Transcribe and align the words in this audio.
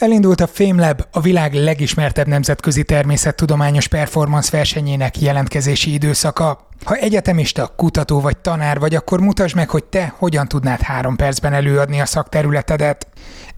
Elindult 0.00 0.40
a 0.40 0.46
FameLab, 0.46 1.06
a 1.10 1.20
világ 1.20 1.54
legismertebb 1.54 2.26
nemzetközi 2.26 2.82
természettudományos 2.82 3.88
performance 3.88 4.56
versenyének 4.56 5.20
jelentkezési 5.20 5.92
időszaka. 5.92 6.68
Ha 6.84 6.94
egyetemista, 6.94 7.72
kutató 7.76 8.20
vagy 8.20 8.36
tanár 8.36 8.78
vagy, 8.78 8.94
akkor 8.94 9.20
mutasd 9.20 9.54
meg, 9.54 9.70
hogy 9.70 9.84
te 9.84 10.14
hogyan 10.16 10.48
tudnád 10.48 10.80
három 10.80 11.16
percben 11.16 11.52
előadni 11.52 12.00
a 12.00 12.06
szakterületedet. 12.06 13.06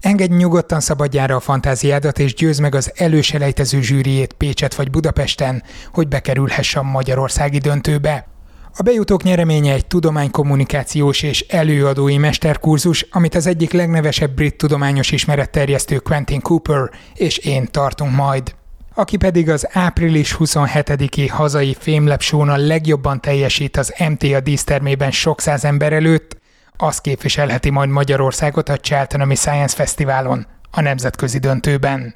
Engedj 0.01 0.35
nyugodtan 0.35 0.79
szabadjára 0.79 1.35
a 1.35 1.39
fantáziádat, 1.39 2.19
és 2.19 2.33
győzd 2.33 2.61
meg 2.61 2.75
az 2.75 2.91
előselejtező 2.95 3.81
zsűriét 3.81 4.33
Pécset 4.33 4.75
vagy 4.75 4.89
Budapesten, 4.89 5.63
hogy 5.93 6.07
bekerülhess 6.07 6.75
a 6.75 6.83
magyarországi 6.83 7.57
döntőbe. 7.57 8.27
A 8.75 8.81
bejutók 8.81 9.23
nyereménye 9.23 9.73
egy 9.73 9.85
tudománykommunikációs 9.85 11.21
és 11.21 11.41
előadói 11.41 12.17
mesterkurzus, 12.17 13.05
amit 13.11 13.35
az 13.35 13.47
egyik 13.47 13.71
legnevesebb 13.71 14.31
brit 14.31 14.55
tudományos 14.55 15.11
ismeretterjesztő 15.11 15.97
Quentin 15.97 16.41
Cooper 16.41 16.89
és 17.13 17.37
én 17.37 17.67
tartunk 17.71 18.15
majd. 18.15 18.55
Aki 18.93 19.17
pedig 19.17 19.49
az 19.49 19.67
április 19.71 20.35
27-i 20.39 21.27
hazai 21.31 21.75
Fémlep 21.79 22.21
a 22.31 22.57
legjobban 22.57 23.21
teljesít 23.21 23.77
az 23.77 23.93
MTA 24.09 24.39
dísztermében 24.39 25.11
sok 25.11 25.41
száz 25.41 25.65
ember 25.65 25.93
előtt, 25.93 26.37
az 26.77 27.01
képviselheti 27.01 27.69
majd 27.69 27.89
Magyarországot 27.89 28.69
a 28.69 28.77
Cheltenhami 28.77 29.35
Science 29.35 29.75
Fesztiválon, 29.75 30.45
a 30.71 30.81
nemzetközi 30.81 31.37
döntőben. 31.37 32.15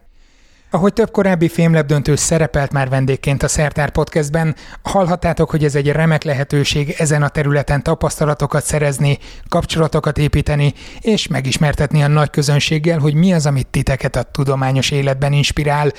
Ahogy 0.74 0.94
több 0.94 1.12
korábbi 1.12 1.48
fémlebdöntő 1.48 2.16
szerepelt 2.16 2.72
már 2.72 2.90
vendégként 2.90 3.44
a 3.44 3.48
Szertár 3.48 3.90
Podcastben, 3.92 4.56
hallhattátok, 4.82 5.50
hogy 5.50 5.64
ez 5.64 5.76
egy 5.76 5.92
remek 5.92 6.24
lehetőség 6.24 6.96
ezen 6.98 7.24
a 7.24 7.28
területen 7.28 7.84
tapasztalatokat 7.84 8.64
szerezni, 8.64 9.18
kapcsolatokat 9.48 10.18
építeni, 10.18 10.74
és 11.00 11.28
megismertetni 11.28 12.04
a 12.04 12.08
nagy 12.08 12.30
közönséggel, 12.30 13.00
hogy 13.00 13.14
mi 13.14 13.34
az, 13.34 13.46
amit 13.46 13.68
titeket 13.68 14.16
a 14.16 14.24
tudományos 14.24 14.92
életben 14.92 15.34
inspirál. 15.34 15.92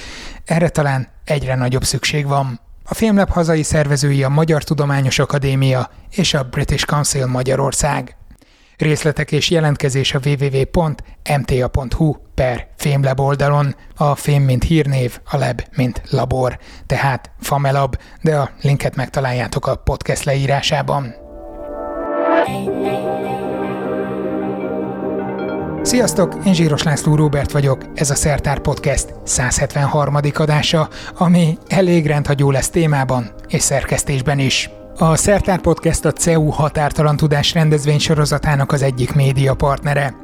Erre 0.44 0.68
talán 0.68 1.08
egyre 1.24 1.54
nagyobb 1.54 1.84
szükség 1.84 2.26
van. 2.26 2.60
A 2.84 2.94
Filmlab 2.94 3.30
hazai 3.30 3.62
szervezői 3.62 4.22
a 4.22 4.28
Magyar 4.28 4.64
Tudományos 4.64 5.18
Akadémia 5.18 5.90
és 6.10 6.34
a 6.34 6.42
British 6.42 6.86
Council 6.86 7.26
Magyarország. 7.26 8.16
Részletek 8.76 9.32
és 9.32 9.50
jelentkezés 9.50 10.14
a 10.14 10.20
www.mta.hu 10.24 12.14
per 12.34 12.68
Fémlab 12.76 13.20
oldalon. 13.20 13.76
A 13.96 14.14
fém 14.14 14.42
mint 14.42 14.64
hírnév, 14.64 15.18
a 15.30 15.36
lab 15.36 15.62
mint 15.76 16.02
labor, 16.10 16.58
tehát 16.86 17.30
Famelab, 17.40 17.96
de 18.22 18.36
a 18.36 18.50
linket 18.62 18.96
megtaláljátok 18.96 19.66
a 19.66 19.76
podcast 19.76 20.24
leírásában. 20.24 21.14
Sziasztok, 25.82 26.36
én 26.46 26.54
Zsíros 26.54 26.82
László 26.82 27.14
Róbert 27.14 27.52
vagyok, 27.52 27.82
ez 27.94 28.10
a 28.10 28.14
Szertár 28.14 28.58
Podcast 28.58 29.14
173. 29.24 30.14
adása, 30.34 30.88
ami 31.14 31.58
elég 31.68 32.06
rendhagyó 32.06 32.50
lesz 32.50 32.70
témában 32.70 33.30
és 33.48 33.62
szerkesztésben 33.62 34.38
is. 34.38 34.70
A 34.98 35.16
Szertár 35.16 35.60
Podcast 35.60 36.04
a 36.04 36.12
CEU 36.12 36.48
határtalan 36.48 37.16
tudás 37.16 37.52
rendezvény 37.52 37.98
sorozatának 37.98 38.72
az 38.72 38.82
egyik 38.82 39.14
média 39.14 39.54
partnere. 39.54 40.14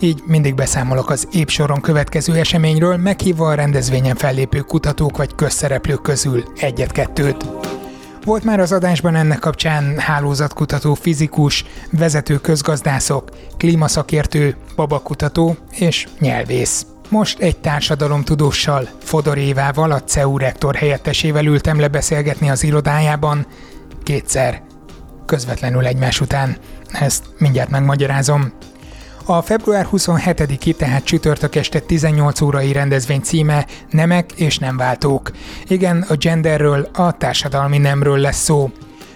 Így 0.00 0.22
mindig 0.24 0.54
beszámolok 0.54 1.10
az 1.10 1.28
épp 1.32 1.48
soron 1.48 1.80
következő 1.80 2.34
eseményről, 2.34 2.96
meghívva 2.96 3.48
a 3.48 3.54
rendezvényen 3.54 4.16
fellépő 4.16 4.60
kutatók 4.60 5.16
vagy 5.16 5.34
közszereplők 5.34 6.02
közül 6.02 6.44
egyet-kettőt. 6.56 7.46
Volt 8.24 8.44
már 8.44 8.60
az 8.60 8.72
adásban 8.72 9.14
ennek 9.14 9.38
kapcsán 9.38 9.98
hálózatkutató 9.98 10.94
fizikus, 10.94 11.64
vezető 11.90 12.36
közgazdászok, 12.36 13.30
klímaszakértő, 13.56 14.56
babakutató 14.76 15.56
és 15.70 16.06
nyelvész. 16.18 16.86
Most 17.08 17.38
egy 17.38 17.58
társadalomtudóssal, 17.58 18.88
Fodor 19.02 19.38
Évával, 19.38 19.90
a 19.90 20.02
CEU 20.02 20.38
rektor 20.38 20.74
helyettesével 20.74 21.44
ültem 21.44 21.80
le 21.80 21.88
beszélgetni 21.88 22.50
az 22.50 22.62
irodájában, 22.62 23.46
kétszer, 24.06 24.62
közvetlenül 25.24 25.86
egymás 25.86 26.20
után. 26.20 26.56
Ezt 26.90 27.24
mindjárt 27.38 27.70
megmagyarázom. 27.70 28.52
A 29.24 29.42
február 29.42 29.88
27-i, 29.92 30.74
tehát 30.76 31.04
csütörtök 31.04 31.54
este 31.54 31.80
18 31.80 32.40
órai 32.40 32.72
rendezvény 32.72 33.20
címe 33.20 33.66
Nemek 33.90 34.32
és 34.32 34.58
nem 34.58 34.76
váltók. 34.76 35.30
Igen, 35.66 36.04
a 36.08 36.14
genderről, 36.14 36.88
a 36.92 37.12
társadalmi 37.12 37.78
nemről 37.78 38.18
lesz 38.18 38.42
szó. 38.42 38.70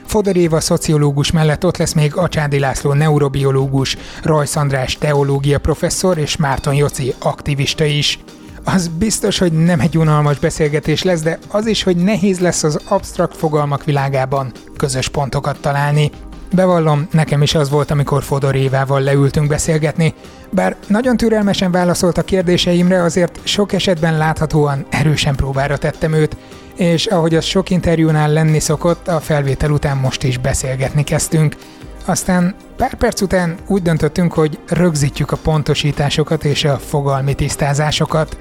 Fodor 0.06 0.36
Éva 0.36 0.60
szociológus 0.60 1.30
mellett 1.30 1.64
ott 1.64 1.76
lesz 1.76 1.92
még 1.92 2.16
Acsádi 2.16 2.58
László 2.58 2.92
neurobiológus, 2.92 3.96
Rajsz 4.22 4.56
András 4.56 4.98
teológia 4.98 5.58
professzor 5.58 6.18
és 6.18 6.36
Márton 6.36 6.74
Joci 6.74 7.14
aktivista 7.18 7.84
is. 7.84 8.18
Az 8.64 8.90
biztos, 8.98 9.38
hogy 9.38 9.52
nem 9.52 9.80
egy 9.80 9.98
unalmas 9.98 10.38
beszélgetés 10.38 11.02
lesz, 11.02 11.22
de 11.22 11.38
az 11.48 11.66
is, 11.66 11.82
hogy 11.82 11.96
nehéz 11.96 12.38
lesz 12.38 12.62
az 12.62 12.78
absztrakt 12.88 13.36
fogalmak 13.36 13.84
világában 13.84 14.52
közös 14.76 15.08
pontokat 15.08 15.60
találni. 15.60 16.10
Bevallom, 16.52 17.08
nekem 17.10 17.42
is 17.42 17.54
az 17.54 17.70
volt, 17.70 17.90
amikor 17.90 18.22
Fodor 18.22 18.54
Évával 18.54 19.00
leültünk 19.00 19.48
beszélgetni. 19.48 20.14
Bár 20.50 20.76
nagyon 20.86 21.16
türelmesen 21.16 21.70
válaszolt 21.70 22.18
a 22.18 22.22
kérdéseimre, 22.22 23.02
azért 23.02 23.40
sok 23.42 23.72
esetben 23.72 24.16
láthatóan 24.16 24.86
erősen 24.90 25.34
próbára 25.34 25.78
tettem 25.78 26.12
őt, 26.12 26.36
és 26.76 27.06
ahogy 27.06 27.34
az 27.34 27.44
sok 27.44 27.70
interjúnál 27.70 28.32
lenni 28.32 28.58
szokott, 28.58 29.08
a 29.08 29.20
felvétel 29.20 29.70
után 29.70 29.96
most 29.96 30.22
is 30.22 30.38
beszélgetni 30.38 31.04
kezdtünk. 31.04 31.56
Aztán 32.04 32.54
pár 32.76 32.94
perc 32.94 33.20
után 33.20 33.56
úgy 33.66 33.82
döntöttünk, 33.82 34.32
hogy 34.32 34.58
rögzítjük 34.68 35.32
a 35.32 35.36
pontosításokat 35.36 36.44
és 36.44 36.64
a 36.64 36.78
fogalmi 36.78 37.34
tisztázásokat. 37.34 38.38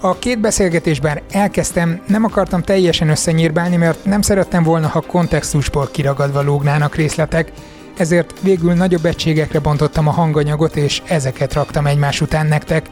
A 0.00 0.18
két 0.18 0.40
beszélgetésben 0.40 1.20
elkezdtem, 1.30 2.00
nem 2.06 2.24
akartam 2.24 2.62
teljesen 2.62 3.08
összenyírbálni, 3.08 3.76
mert 3.76 4.04
nem 4.04 4.22
szerettem 4.22 4.62
volna, 4.62 4.88
ha 4.88 5.00
kontextusból 5.00 5.88
kiragadva 5.92 6.42
lógnának 6.42 6.94
részletek, 6.94 7.52
ezért 7.96 8.34
végül 8.40 8.72
nagyobb 8.72 9.04
egységekre 9.04 9.58
bontottam 9.58 10.08
a 10.08 10.10
hanganyagot, 10.10 10.76
és 10.76 11.02
ezeket 11.06 11.52
raktam 11.52 11.86
egymás 11.86 12.20
után 12.20 12.46
nektek. 12.46 12.86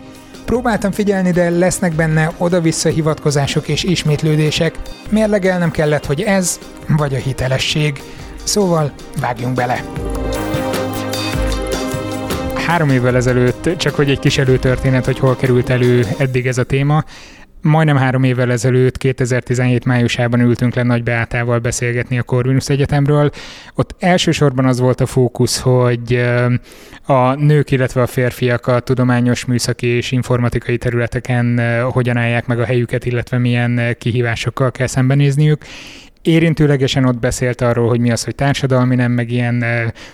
Próbáltam 0.45 0.93
figyelni, 0.93 1.31
de 1.31 1.51
lesznek 1.51 1.95
benne 1.95 2.33
oda-vissza 2.39 2.89
hivatkozások 2.89 3.69
és 3.69 3.83
ismétlődések. 3.83 4.79
Mérlegelnem 5.11 5.71
kellett, 5.71 6.07
hogy 6.07 6.21
ez, 6.21 6.59
vagy 6.89 7.15
a 7.15 7.19
hitelesség. 7.19 8.03
Szóval 8.44 8.93
vágjunk 9.21 9.55
bele! 9.55 9.84
három 12.66 12.91
évvel 12.91 13.16
ezelőtt, 13.16 13.77
csak 13.77 13.94
hogy 13.94 14.10
egy 14.10 14.19
kis 14.19 14.38
előtörténet, 14.38 15.05
hogy 15.05 15.19
hol 15.19 15.37
került 15.37 15.71
elő 15.71 16.05
eddig 16.19 16.47
ez 16.47 16.59
a 16.59 16.65
téma, 16.65 17.04
majdnem 17.60 17.97
három 17.97 18.22
évvel 18.22 18.53
ezelőtt, 18.53 18.99
2017 18.99 19.84
májusában 19.84 20.41
ültünk 20.41 20.75
le 20.75 20.83
Nagy 20.83 21.03
Beátával 21.03 21.59
beszélgetni 21.59 22.19
a 22.19 22.22
Corvinus 22.22 22.69
Egyetemről. 22.69 23.31
Ott 23.75 23.94
elsősorban 23.99 24.65
az 24.65 24.81
volt 24.81 25.00
a 25.00 25.06
fókusz, 25.06 25.60
hogy 25.60 26.25
a 27.06 27.34
nők, 27.34 27.71
illetve 27.71 28.03
a 28.03 28.06
férfiak 28.06 28.66
a 28.66 28.81
tudományos, 28.81 29.44
műszaki 29.44 29.87
és 29.87 30.12
informatikai 30.12 30.78
területeken 30.78 31.60
hogyan 31.83 32.16
állják 32.16 32.47
meg 32.47 32.60
a 32.60 32.65
helyüket, 32.65 33.04
illetve 33.04 33.38
milyen 33.38 33.97
kihívásokkal 33.99 34.71
kell 34.71 34.87
szembenézniük, 34.87 35.65
érintőlegesen 36.25 37.05
ott 37.05 37.19
beszélt 37.19 37.61
arról, 37.61 37.89
hogy 37.89 38.01
mi 38.01 38.11
az, 38.11 38.25
hogy 38.25 38.35
társadalmi 38.35 38.95
nem, 38.95 39.12
meg 39.12 39.31
ilyen 39.31 39.65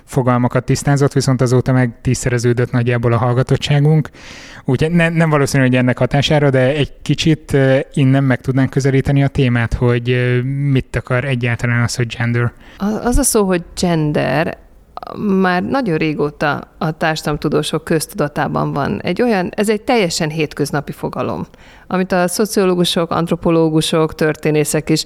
fogalmakat 0.04 0.64
tisztázott, 0.64 1.12
viszont 1.12 1.40
azóta 1.40 1.72
meg 1.72 1.90
tízszereződött 2.02 2.70
nagyjából 2.70 3.12
a 3.12 3.16
hallgatottságunk. 3.16 4.10
Úgyhogy 4.64 4.90
ne, 4.90 5.08
nem 5.08 5.30
valószínű, 5.30 5.62
hogy 5.62 5.76
ennek 5.76 5.98
hatására, 5.98 6.50
de 6.50 6.74
egy 6.74 6.92
kicsit 7.02 7.56
innen 7.94 8.24
meg 8.24 8.40
tudnánk 8.40 8.70
közelíteni 8.70 9.22
a 9.22 9.28
témát, 9.28 9.74
hogy 9.74 10.40
mit 10.70 10.96
akar 10.96 11.24
egyáltalán 11.24 11.82
az, 11.82 11.94
hogy 11.94 12.16
gender. 12.18 12.52
Az 12.78 13.18
a 13.18 13.22
szó, 13.22 13.46
hogy 13.46 13.62
gender, 13.80 14.58
már 15.16 15.62
nagyon 15.62 15.96
régóta 15.96 16.60
a 16.78 16.90
társadalomtudósok 16.90 17.84
köztudatában 17.84 18.72
van. 18.72 19.00
Egy 19.00 19.22
olyan, 19.22 19.50
ez 19.54 19.68
egy 19.68 19.82
teljesen 19.82 20.30
hétköznapi 20.30 20.92
fogalom, 20.92 21.46
amit 21.86 22.12
a 22.12 22.28
szociológusok, 22.28 23.10
antropológusok, 23.10 24.14
történészek 24.14 24.88
is 24.90 25.04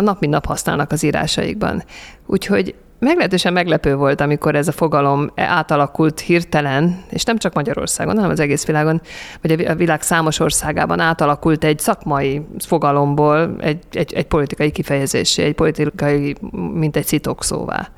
nap 0.00 0.20
mint 0.20 0.32
nap 0.32 0.46
használnak 0.46 0.92
az 0.92 1.02
írásaikban. 1.02 1.82
Úgyhogy 2.26 2.74
meglehetősen 2.98 3.52
meglepő 3.52 3.94
volt, 3.94 4.20
amikor 4.20 4.54
ez 4.54 4.68
a 4.68 4.72
fogalom 4.72 5.30
átalakult 5.36 6.20
hirtelen, 6.20 7.02
és 7.10 7.24
nem 7.24 7.38
csak 7.38 7.54
Magyarországon, 7.54 8.14
hanem 8.14 8.30
az 8.30 8.40
egész 8.40 8.66
világon, 8.66 9.00
vagy 9.40 9.64
a 9.64 9.74
világ 9.74 10.02
számos 10.02 10.40
országában 10.40 11.00
átalakult 11.00 11.64
egy 11.64 11.78
szakmai 11.78 12.46
fogalomból 12.58 13.56
egy, 13.60 13.82
egy, 13.92 14.12
egy 14.12 14.26
politikai 14.26 14.70
kifejezésé, 14.70 15.42
egy 15.42 15.54
politikai, 15.54 16.34
mint 16.72 16.96
egy 16.96 17.06
szitokszóvá. 17.06 17.88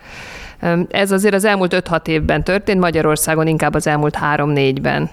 Ez 0.88 1.10
azért 1.10 1.34
az 1.34 1.44
elmúlt 1.44 1.82
5-6 1.88 2.06
évben 2.06 2.44
történt, 2.44 2.80
Magyarországon 2.80 3.46
inkább 3.46 3.74
az 3.74 3.86
elmúlt 3.86 4.18
3-4-ben. 4.36 5.10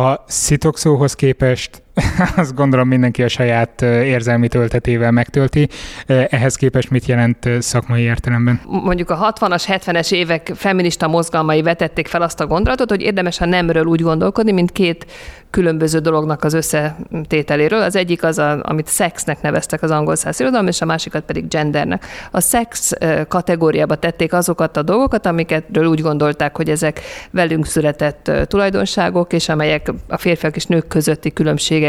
A 0.00 0.14
szitokszóhoz 0.26 1.14
képest 1.14 1.82
azt 2.36 2.54
gondolom 2.54 2.88
mindenki 2.88 3.22
a 3.22 3.28
saját 3.28 3.82
érzelmi 3.82 4.48
töltetével 4.48 5.10
megtölti. 5.10 5.68
Ehhez 6.06 6.56
képest 6.56 6.90
mit 6.90 7.06
jelent 7.06 7.48
szakmai 7.58 8.02
értelemben? 8.02 8.60
Mondjuk 8.66 9.10
a 9.10 9.32
60-as, 9.40 9.64
70-es 9.66 10.12
évek 10.12 10.52
feminista 10.54 11.08
mozgalmai 11.08 11.62
vetették 11.62 12.06
fel 12.06 12.22
azt 12.22 12.40
a 12.40 12.46
gondolatot, 12.46 12.90
hogy 12.90 13.00
érdemes 13.00 13.40
a 13.40 13.46
nemről 13.46 13.84
úgy 13.84 14.00
gondolkodni, 14.00 14.52
mint 14.52 14.72
két 14.72 15.06
különböző 15.50 15.98
dolognak 15.98 16.44
az 16.44 16.54
összetételéről. 16.54 17.82
Az 17.82 17.96
egyik 17.96 18.24
az, 18.24 18.38
a, 18.38 18.58
amit 18.62 18.86
szexnek 18.86 19.42
neveztek 19.42 19.82
az 19.82 19.90
angol 19.90 20.16
száz 20.16 20.40
irodalom, 20.40 20.66
és 20.66 20.80
a 20.80 20.84
másikat 20.84 21.22
pedig 21.22 21.48
gendernek. 21.48 22.04
A 22.30 22.40
szex 22.40 22.92
kategóriába 23.28 23.94
tették 23.94 24.32
azokat 24.32 24.76
a 24.76 24.82
dolgokat, 24.82 25.26
amiketről 25.26 25.86
úgy 25.86 26.00
gondolták, 26.00 26.56
hogy 26.56 26.70
ezek 26.70 27.00
velünk 27.30 27.66
született 27.66 28.30
tulajdonságok, 28.48 29.32
és 29.32 29.48
amelyek 29.48 29.92
a 30.08 30.16
férfiak 30.16 30.56
és 30.56 30.64
nők 30.64 30.88
közötti 30.88 31.32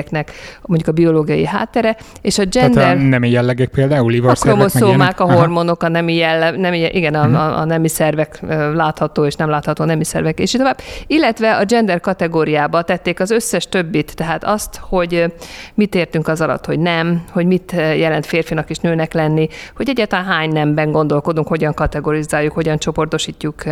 különbségeknek 0.04 0.32
mondjuk 0.62 0.90
a 0.90 0.92
biológiai 0.92 1.46
háttere, 1.46 1.98
és 2.22 2.38
a 2.38 2.46
gender... 2.46 2.84
Tehát 2.84 2.98
a 2.98 3.02
nemi 3.02 3.30
jellegek 3.30 3.70
például, 3.70 4.30
A 4.30 4.34
kromoszómák, 4.34 5.20
a 5.20 5.34
hormonok, 5.34 5.84
a 5.84 5.88
nemi 5.88 6.16
jelle, 6.16 6.52
nemi, 6.52 6.80
igen, 6.80 7.14
a, 7.14 7.26
uh-huh. 7.26 7.40
a, 7.40 7.60
a 7.60 7.66
nemi 7.66 7.88
szervek 7.88 8.40
látható 8.74 9.26
és 9.26 9.36
nem 9.36 9.50
látható 9.50 9.84
nemi 9.84 10.04
szervek, 10.04 10.40
és 10.40 10.54
így 10.54 10.60
tovább. 10.60 10.80
Illetve 11.08 11.56
a 11.56 11.66
gender 11.66 12.00
kategóriába 12.00 12.82
tették 12.82 13.20
az 13.20 13.32
összes 13.32 13.58
összes 13.58 13.70
többit, 13.70 14.16
tehát 14.16 14.44
azt, 14.44 14.80
hogy 14.82 15.34
mit 15.74 15.96
értünk 15.96 16.28
az 16.28 16.42
alatt, 16.42 16.66
hogy 16.66 16.80
nem, 16.80 17.24
hogy 17.32 17.46
mit 17.46 17.72
jelent 17.72 18.26
férfinak 18.26 18.70
és 18.70 18.78
nőnek 18.78 19.14
lenni, 19.14 19.48
hogy 19.76 19.90
egyáltalán 19.90 20.26
hány 20.26 20.52
nemben 20.52 20.92
gondolkodunk, 20.92 21.48
hogyan 21.48 21.74
kategorizáljuk, 21.74 22.54
hogyan 22.54 22.78
csoportosítjuk 22.78 23.64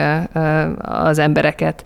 az 0.77 1.19
embereket, 1.19 1.83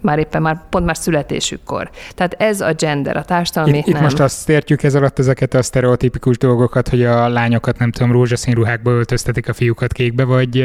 már 0.00 0.18
éppen 0.18 0.42
már 0.42 0.60
pont 0.70 0.84
már 0.84 0.96
születésükkor. 0.96 1.90
Tehát 2.14 2.34
ez 2.38 2.60
a 2.60 2.72
gender, 2.72 3.16
a 3.16 3.24
társadalmi 3.24 3.77
itt, 3.86 3.92
nem. 3.92 4.02
Most 4.02 4.20
azt 4.20 4.48
értjük 4.48 4.82
ez 4.82 4.94
alatt 4.94 5.18
ezeket 5.18 5.54
a 5.54 5.62
sztereotipikus 5.62 6.38
dolgokat, 6.38 6.88
hogy 6.88 7.04
a 7.04 7.28
lányokat 7.28 7.78
nem 7.78 7.90
tudom, 7.90 8.12
rózsaszín 8.12 8.54
ruhákba 8.54 8.90
öltöztetik, 8.90 9.48
a 9.48 9.52
fiúkat 9.52 9.92
kékbe, 9.92 10.24
vagy... 10.24 10.58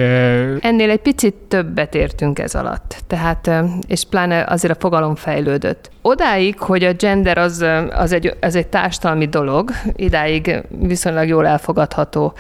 Ennél 0.62 0.90
egy 0.90 1.02
picit 1.02 1.34
többet 1.34 1.96
értünk 1.96 2.40
ez 2.40 2.56
alatt. 2.56 3.04
Tehát, 3.08 3.52
és 3.88 4.04
pláne 4.10 4.46
azért 4.48 4.74
a 4.74 4.80
fogalom 4.80 5.16
fejlődött. 5.16 5.92
Odáig, 6.02 6.60
hogy 6.60 6.84
a 6.84 6.94
gender 6.94 7.38
az, 7.38 7.66
az 7.90 8.12
egy, 8.12 8.38
az 8.42 8.56
egy 8.56 8.68
társadalmi 8.68 9.28
dolog, 9.28 9.72
idáig 9.96 10.64
viszonylag 10.80 11.28
jól 11.28 11.48
elfogadható 11.48 12.34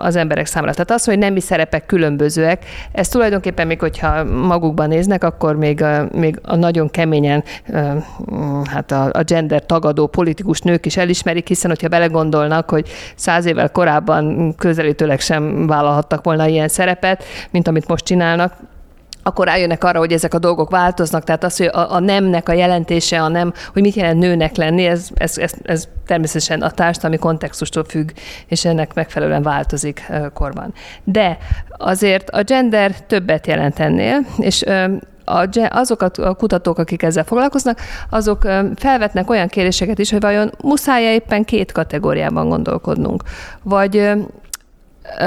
az 0.00 0.16
emberek 0.16 0.46
számára. 0.46 0.72
Tehát 0.72 0.90
az, 0.90 1.04
hogy 1.04 1.18
nemi 1.18 1.40
szerepek 1.40 1.86
különbözőek, 1.86 2.64
ez 2.92 3.08
tulajdonképpen 3.08 3.66
még, 3.66 3.80
hogyha 3.80 4.24
magukban 4.24 4.88
néznek, 4.88 5.24
akkor 5.24 5.56
még, 5.56 5.84
még 6.12 6.38
a 6.42 6.56
nagyon 6.56 6.90
keményen 6.90 7.44
hát 8.64 8.92
a, 8.92 9.10
a 9.12 9.22
gender 9.22 9.66
tagadó 9.92 10.06
politikus 10.06 10.60
nők 10.60 10.86
is 10.86 10.96
elismerik, 10.96 11.48
hiszen 11.48 11.70
hogyha 11.70 11.88
belegondolnak, 11.88 12.70
hogy 12.70 12.88
száz 13.16 13.44
évvel 13.44 13.70
korábban 13.70 14.54
közelítőleg 14.54 15.20
sem 15.20 15.66
vállalhattak 15.66 16.24
volna 16.24 16.46
ilyen 16.46 16.68
szerepet, 16.68 17.24
mint 17.50 17.68
amit 17.68 17.88
most 17.88 18.04
csinálnak, 18.04 18.54
akkor 19.22 19.46
rájönnek 19.46 19.84
arra, 19.84 19.98
hogy 19.98 20.12
ezek 20.12 20.34
a 20.34 20.38
dolgok 20.38 20.70
változnak, 20.70 21.24
tehát 21.24 21.44
az, 21.44 21.56
hogy 21.56 21.66
a, 21.66 21.92
a 21.92 22.00
nemnek 22.00 22.48
a 22.48 22.52
jelentése, 22.52 23.22
a 23.22 23.28
nem, 23.28 23.52
hogy 23.72 23.82
mit 23.82 23.94
jelent 23.94 24.18
nőnek 24.18 24.56
lenni, 24.56 24.84
ez, 24.84 25.08
ez, 25.14 25.38
ez, 25.38 25.52
ez 25.62 25.88
természetesen 26.06 26.62
a 26.62 26.70
társadalmi 26.70 27.16
kontextustól 27.16 27.84
függ, 27.84 28.10
és 28.46 28.64
ennek 28.64 28.94
megfelelően 28.94 29.42
változik 29.42 30.12
korban. 30.34 30.74
De 31.04 31.38
azért 31.70 32.30
a 32.30 32.42
gender 32.42 33.00
többet 33.06 33.46
jelent 33.46 33.78
ennél, 33.78 34.18
és 34.38 34.64
azok 35.70 36.02
a 36.02 36.34
kutatók, 36.34 36.78
akik 36.78 37.02
ezzel 37.02 37.24
foglalkoznak, 37.24 37.78
azok 38.10 38.42
felvetnek 38.76 39.30
olyan 39.30 39.48
kérdéseket 39.48 39.98
is, 39.98 40.10
hogy 40.10 40.20
vajon 40.20 40.50
muszáj 40.62 41.02
éppen 41.02 41.44
két 41.44 41.72
kategóriában 41.72 42.48
gondolkodnunk, 42.48 43.22
vagy 43.62 44.10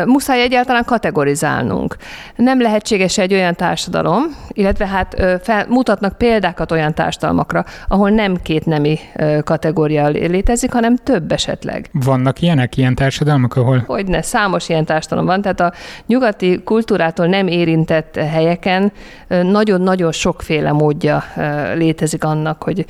muszáj 0.06 0.42
egyáltalán 0.42 0.84
kategorizálnunk. 0.86 1.96
Nem 2.36 2.62
lehetséges 2.62 3.18
egy 3.18 3.34
olyan 3.34 3.56
társadalom, 3.56 4.24
illetve 4.50 4.88
hát 4.88 5.16
fel, 5.42 5.66
mutatnak 5.70 6.18
példákat 6.18 6.72
olyan 6.72 6.94
társadalmakra, 6.94 7.66
ahol 7.88 8.10
nem 8.10 8.36
két 8.42 8.66
nemi 8.66 9.00
kategória 9.44 10.08
létezik, 10.08 10.72
hanem 10.72 10.96
több 10.96 11.32
esetleg. 11.32 11.90
Vannak 11.92 12.42
ilyenek, 12.42 12.78
ilyen 12.78 12.96
társadalmak, 12.96 13.56
ahol? 13.56 13.84
Hogyne, 13.88 14.22
számos 14.22 14.70
ilyen 14.70 14.86
társadalom 14.86 15.26
van, 15.26 15.42
tehát 15.42 15.60
a 15.60 15.74
nyugati 16.06 16.62
kultúrától 16.64 17.28
nem 17.28 17.48
érintett 17.48 18.16
helyeken 18.16 18.92
nagyon-nagyon 19.28 20.12
sokféle 20.12 20.72
módja 20.72 21.24
létezik 21.76 22.24
annak, 22.24 22.64
hogy 22.64 22.86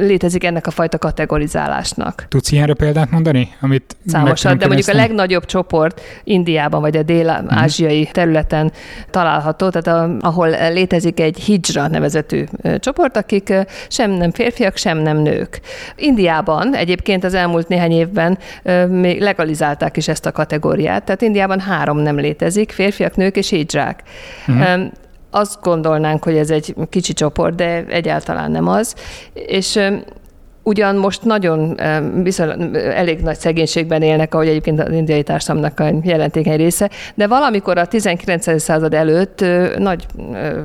létezik 0.00 0.44
ennek 0.44 0.66
a 0.66 0.70
fajta 0.70 0.98
kategorizálásnak. 0.98 2.24
Tudsz 2.28 2.52
ilyenre 2.52 2.74
példát 2.74 3.10
mondani? 3.10 3.48
Amit 3.60 3.96
Számosat, 4.06 4.56
de 4.56 4.66
mondjuk 4.66 4.88
a 4.88 4.94
legnagyobb 4.94 5.44
csoport 5.44 5.80
csoport 5.82 6.00
Indiában 6.24 6.80
vagy 6.80 6.96
a 6.96 7.02
dél-ázsiai 7.02 8.08
területen 8.12 8.72
található, 9.10 9.68
tehát 9.68 10.00
a, 10.00 10.16
ahol 10.20 10.48
létezik 10.72 11.20
egy 11.20 11.38
hijra 11.38 11.88
nevezetű 11.88 12.44
csoport, 12.78 13.16
akik 13.16 13.52
sem 13.88 14.10
nem 14.10 14.30
férfiak, 14.30 14.76
sem 14.76 14.98
nem 14.98 15.18
nők. 15.18 15.60
Indiában 15.96 16.74
egyébként 16.74 17.24
az 17.24 17.34
elmúlt 17.34 17.68
néhány 17.68 17.92
évben 17.92 18.38
még 18.88 19.20
legalizálták 19.20 19.96
is 19.96 20.08
ezt 20.08 20.26
a 20.26 20.32
kategóriát, 20.32 21.04
tehát 21.04 21.22
Indiában 21.22 21.60
három 21.60 21.98
nem 21.98 22.16
létezik, 22.16 22.70
férfiak, 22.70 23.16
nők 23.16 23.36
és 23.36 23.48
hijrák. 23.48 24.02
Uh-huh 24.48 24.90
azt 25.34 25.60
gondolnánk, 25.62 26.24
hogy 26.24 26.36
ez 26.36 26.50
egy 26.50 26.74
kicsi 26.90 27.12
csoport, 27.12 27.54
de 27.54 27.84
egyáltalán 27.88 28.50
nem 28.50 28.68
az. 28.68 28.94
És 29.32 29.80
ugyan 30.62 30.96
most 30.96 31.24
nagyon 31.24 31.80
viszonylag 32.22 32.76
elég 32.76 33.20
nagy 33.20 33.38
szegénységben 33.38 34.02
élnek, 34.02 34.34
ahogy 34.34 34.48
egyébként 34.48 34.80
az 34.80 34.92
indiai 34.92 35.22
társadalomnak 35.22 35.80
a 35.80 35.90
jelentékeny 36.02 36.56
része, 36.56 36.90
de 37.14 37.26
valamikor 37.26 37.78
a 37.78 37.86
19. 37.86 38.60
század 38.60 38.94
előtt 38.94 39.44
nagy 39.78 40.06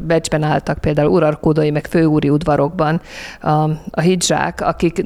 becsben 0.08 0.44
álltak 0.44 0.78
például 0.78 1.10
urarkódai, 1.10 1.72
meg 1.72 1.86
főúri 1.86 2.30
udvarokban 2.30 3.02
a, 3.42 3.50
a 3.92 4.02
hidzsák, 4.02 4.62
akik 4.62 5.04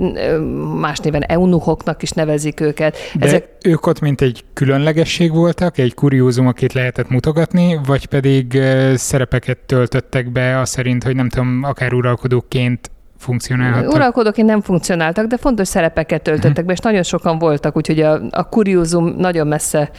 más 0.80 1.00
néven 1.00 1.24
eunuchoknak 1.24 2.02
is 2.02 2.12
nevezik 2.12 2.60
őket. 2.60 2.98
De 3.14 3.26
Ezek... 3.26 3.48
ők 3.64 3.86
ott 3.86 4.00
mint 4.00 4.22
egy 4.22 4.44
különlegesség 4.54 5.32
voltak, 5.32 5.78
egy 5.78 5.94
kuriózum, 5.94 6.48
akit 6.48 6.74
lehetett 6.74 7.10
mutogatni, 7.10 7.80
vagy 7.86 8.06
pedig 8.06 8.62
szerepeket 8.96 9.58
töltöttek 9.58 10.32
be, 10.32 10.60
az 10.60 10.70
szerint, 10.70 11.04
hogy 11.04 11.16
nem 11.16 11.30
tudom, 11.30 11.64
akár 11.64 11.94
uralkodóként 11.94 12.91
funkcionálhattak? 13.22 13.94
Uralkodóként 13.94 14.48
nem 14.48 14.62
funkcionáltak, 14.62 15.26
de 15.26 15.38
fontos 15.38 15.68
szerepeket 15.68 16.22
töltöttek 16.22 16.66
be, 16.66 16.72
és 16.72 16.80
nagyon 16.80 17.04
sokan 17.04 17.40
voltak, 17.40 17.76
úgyhogy 17.76 18.00
a, 18.00 18.22
a 18.30 18.44
kuriózum 18.50 19.16
nagyon 19.18 19.48
messze, 19.48 19.90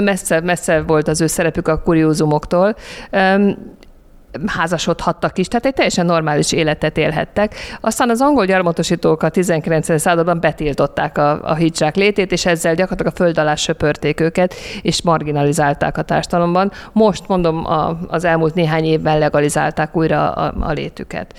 messze, 0.00 0.40
messze 0.40 0.82
volt 0.82 1.08
az 1.08 1.20
ő 1.20 1.26
szerepük 1.26 1.68
a 1.68 1.80
kuriózumoktól. 1.80 2.76
Um, 3.12 3.56
házasodhattak 4.46 5.38
is, 5.38 5.48
tehát 5.48 5.66
egy 5.66 5.74
teljesen 5.74 6.06
normális 6.06 6.52
életet 6.52 6.96
élhettek. 6.96 7.54
Aztán 7.80 8.10
az 8.10 8.20
angol 8.20 8.46
gyarmatosítók 8.46 9.22
a 9.22 9.28
19. 9.28 10.00
században 10.00 10.40
betiltották 10.40 11.18
a, 11.18 11.40
a 11.42 11.54
hidzsák 11.54 11.96
létét, 11.96 12.32
és 12.32 12.46
ezzel 12.46 12.74
gyakorlatilag 12.74 13.12
a 13.12 13.16
föld 13.16 13.38
alá 13.38 13.54
söpörték 13.54 14.20
őket, 14.20 14.54
és 14.82 15.02
marginalizálták 15.02 15.98
a 15.98 16.02
társadalomban. 16.02 16.72
Most 16.92 17.28
mondom, 17.28 17.66
a, 17.66 17.98
az 18.08 18.24
elmúlt 18.24 18.54
néhány 18.54 18.84
évben 18.84 19.18
legalizálták 19.18 19.96
újra 19.96 20.32
a, 20.32 20.54
a 20.60 20.72
létüket. 20.72 21.34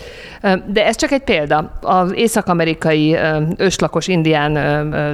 De 0.65 0.85
ez 0.85 0.95
csak 0.95 1.11
egy 1.11 1.23
példa. 1.23 1.79
Az 1.81 2.13
észak-amerikai 2.15 3.17
őslakos 3.57 4.07
indián 4.07 4.53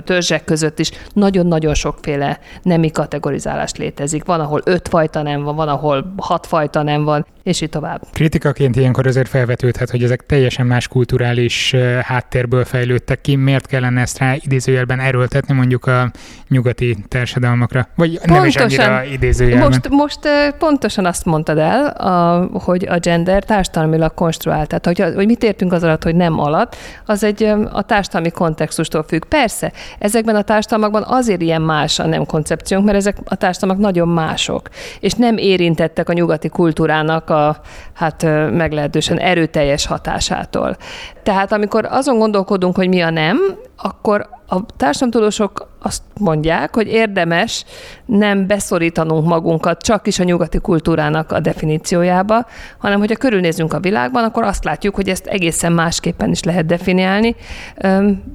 törzsek 0.06 0.44
között 0.44 0.80
is 0.80 0.92
nagyon-nagyon 1.14 1.74
sokféle 1.74 2.40
nemi 2.64 2.92
kategorizálást 2.92 3.78
létezik. 3.78 4.26
Van, 4.26 4.40
ahol 4.40 4.62
öt 4.66 4.88
fajta 4.88 5.22
nem 5.22 5.44
van, 5.44 5.56
van, 5.56 5.68
ahol 5.68 6.14
hat 6.18 6.46
fajta 6.46 6.84
nem 6.84 7.04
van, 7.04 7.26
és 7.44 7.62
így 7.62 7.69
tovább. 7.70 8.02
Kritikaként 8.12 8.76
ilyenkor 8.76 9.08
azért 9.08 9.28
felvetődhet, 9.28 9.90
hogy 9.90 10.04
ezek 10.04 10.26
teljesen 10.26 10.66
más 10.66 10.88
kulturális 10.88 11.76
háttérből 12.02 12.66
fejlődtek 12.66 13.22
ki. 13.22 13.36
Miért 13.36 13.66
kellene 13.66 14.02
ezt 14.02 14.18
rá 14.18 14.36
idézőjelben 14.36 15.00
erőltetni 15.00 15.54
mondjuk 15.54 15.86
a 15.86 16.12
nyugati 16.48 16.98
társadalmakra? 17.08 17.88
Vagy 17.96 18.10
pontosan, 18.12 18.38
nem 18.38 18.46
is 18.46 18.56
annyira 18.56 19.04
idézőjelben? 19.04 19.68
Most, 19.68 19.90
most 19.90 20.20
pontosan 20.58 21.06
azt 21.06 21.26
mondtad 21.26 21.58
el, 21.58 21.86
a, 21.88 22.48
hogy 22.60 22.88
a 22.88 22.98
gender 22.98 23.44
társadalmilag 23.44 24.14
konstruált. 24.14 24.68
Tehát, 24.68 24.86
hogy, 24.86 25.16
hogy 25.16 25.26
mit 25.26 25.44
értünk 25.44 25.74
az 25.74 25.84
alatt, 25.84 26.04
hogy 26.04 26.16
nem 26.16 26.40
alatt, 26.40 26.76
az 27.06 27.24
egy 27.24 27.44
a 27.72 27.82
társadalmi 27.82 28.30
kontextustól 28.30 29.04
függ. 29.04 29.26
Persze, 29.26 29.72
ezekben 30.00 30.36
a 30.36 30.42
társadalmakban 30.42 31.04
azért 31.08 31.42
ilyen 31.42 31.62
más 31.62 32.00
a 32.00 32.06
nem 32.06 32.26
koncepciónk, 32.26 32.86
mert 32.86 32.98
ezek 32.98 33.18
a 33.26 33.36
társadalmak 33.36 33.84
nagyon 33.84 34.08
mások, 34.08 34.70
és 35.00 35.14
nem 35.14 35.38
érintettek 35.38 36.10
a 36.10 36.14
nyugati 36.14 36.50
kultúrának 36.50 37.30
a, 37.30 37.59
hát 37.94 38.24
meglehetősen 38.52 39.20
erőteljes 39.20 39.86
hatásától. 39.86 40.78
Tehát 41.24 41.52
amikor 41.52 41.86
azon 41.86 42.18
gondolkodunk, 42.18 42.76
hogy 42.76 42.88
mi 42.88 43.02
a 43.02 43.10
nem, 43.10 43.38
akkor 43.78 44.30
a 44.52 44.66
társadalomtudósok 44.78 45.68
azt 45.82 46.04
mondják, 46.20 46.76
hogy 46.76 46.88
érdemes 46.88 47.66
nem 48.06 48.48
beszorítanunk 48.48 49.28
magunkat 49.28 49.82
csak 49.82 50.08
is 50.08 50.20
a 50.20 50.24
nyugati 50.24 50.58
kultúrának 50.58 51.32
a 51.32 51.40
definíciójába, 51.40 52.46
hanem 52.78 53.00
hogyha 53.00 53.16
körülnézünk 53.16 53.74
a 53.74 53.80
világban, 53.80 54.24
akkor 54.24 54.44
azt 54.44 54.64
látjuk, 54.64 54.96
hogy 54.96 55.10
ezt 55.10 55.26
egészen 55.26 55.72
másképpen 55.72 56.30
is 56.30 56.44
lehet 56.44 56.66
definiálni. 56.66 57.36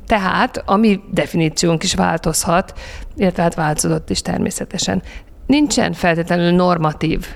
Tehát 0.06 0.62
a 0.66 0.76
mi 0.76 1.00
definíciónk 1.12 1.82
is 1.82 1.94
változhat, 1.94 2.72
illetve 3.16 3.42
hát 3.42 3.54
változott 3.54 4.10
is 4.10 4.22
természetesen. 4.22 5.02
Nincsen 5.46 5.92
feltétlenül 5.92 6.50
normatív 6.50 7.26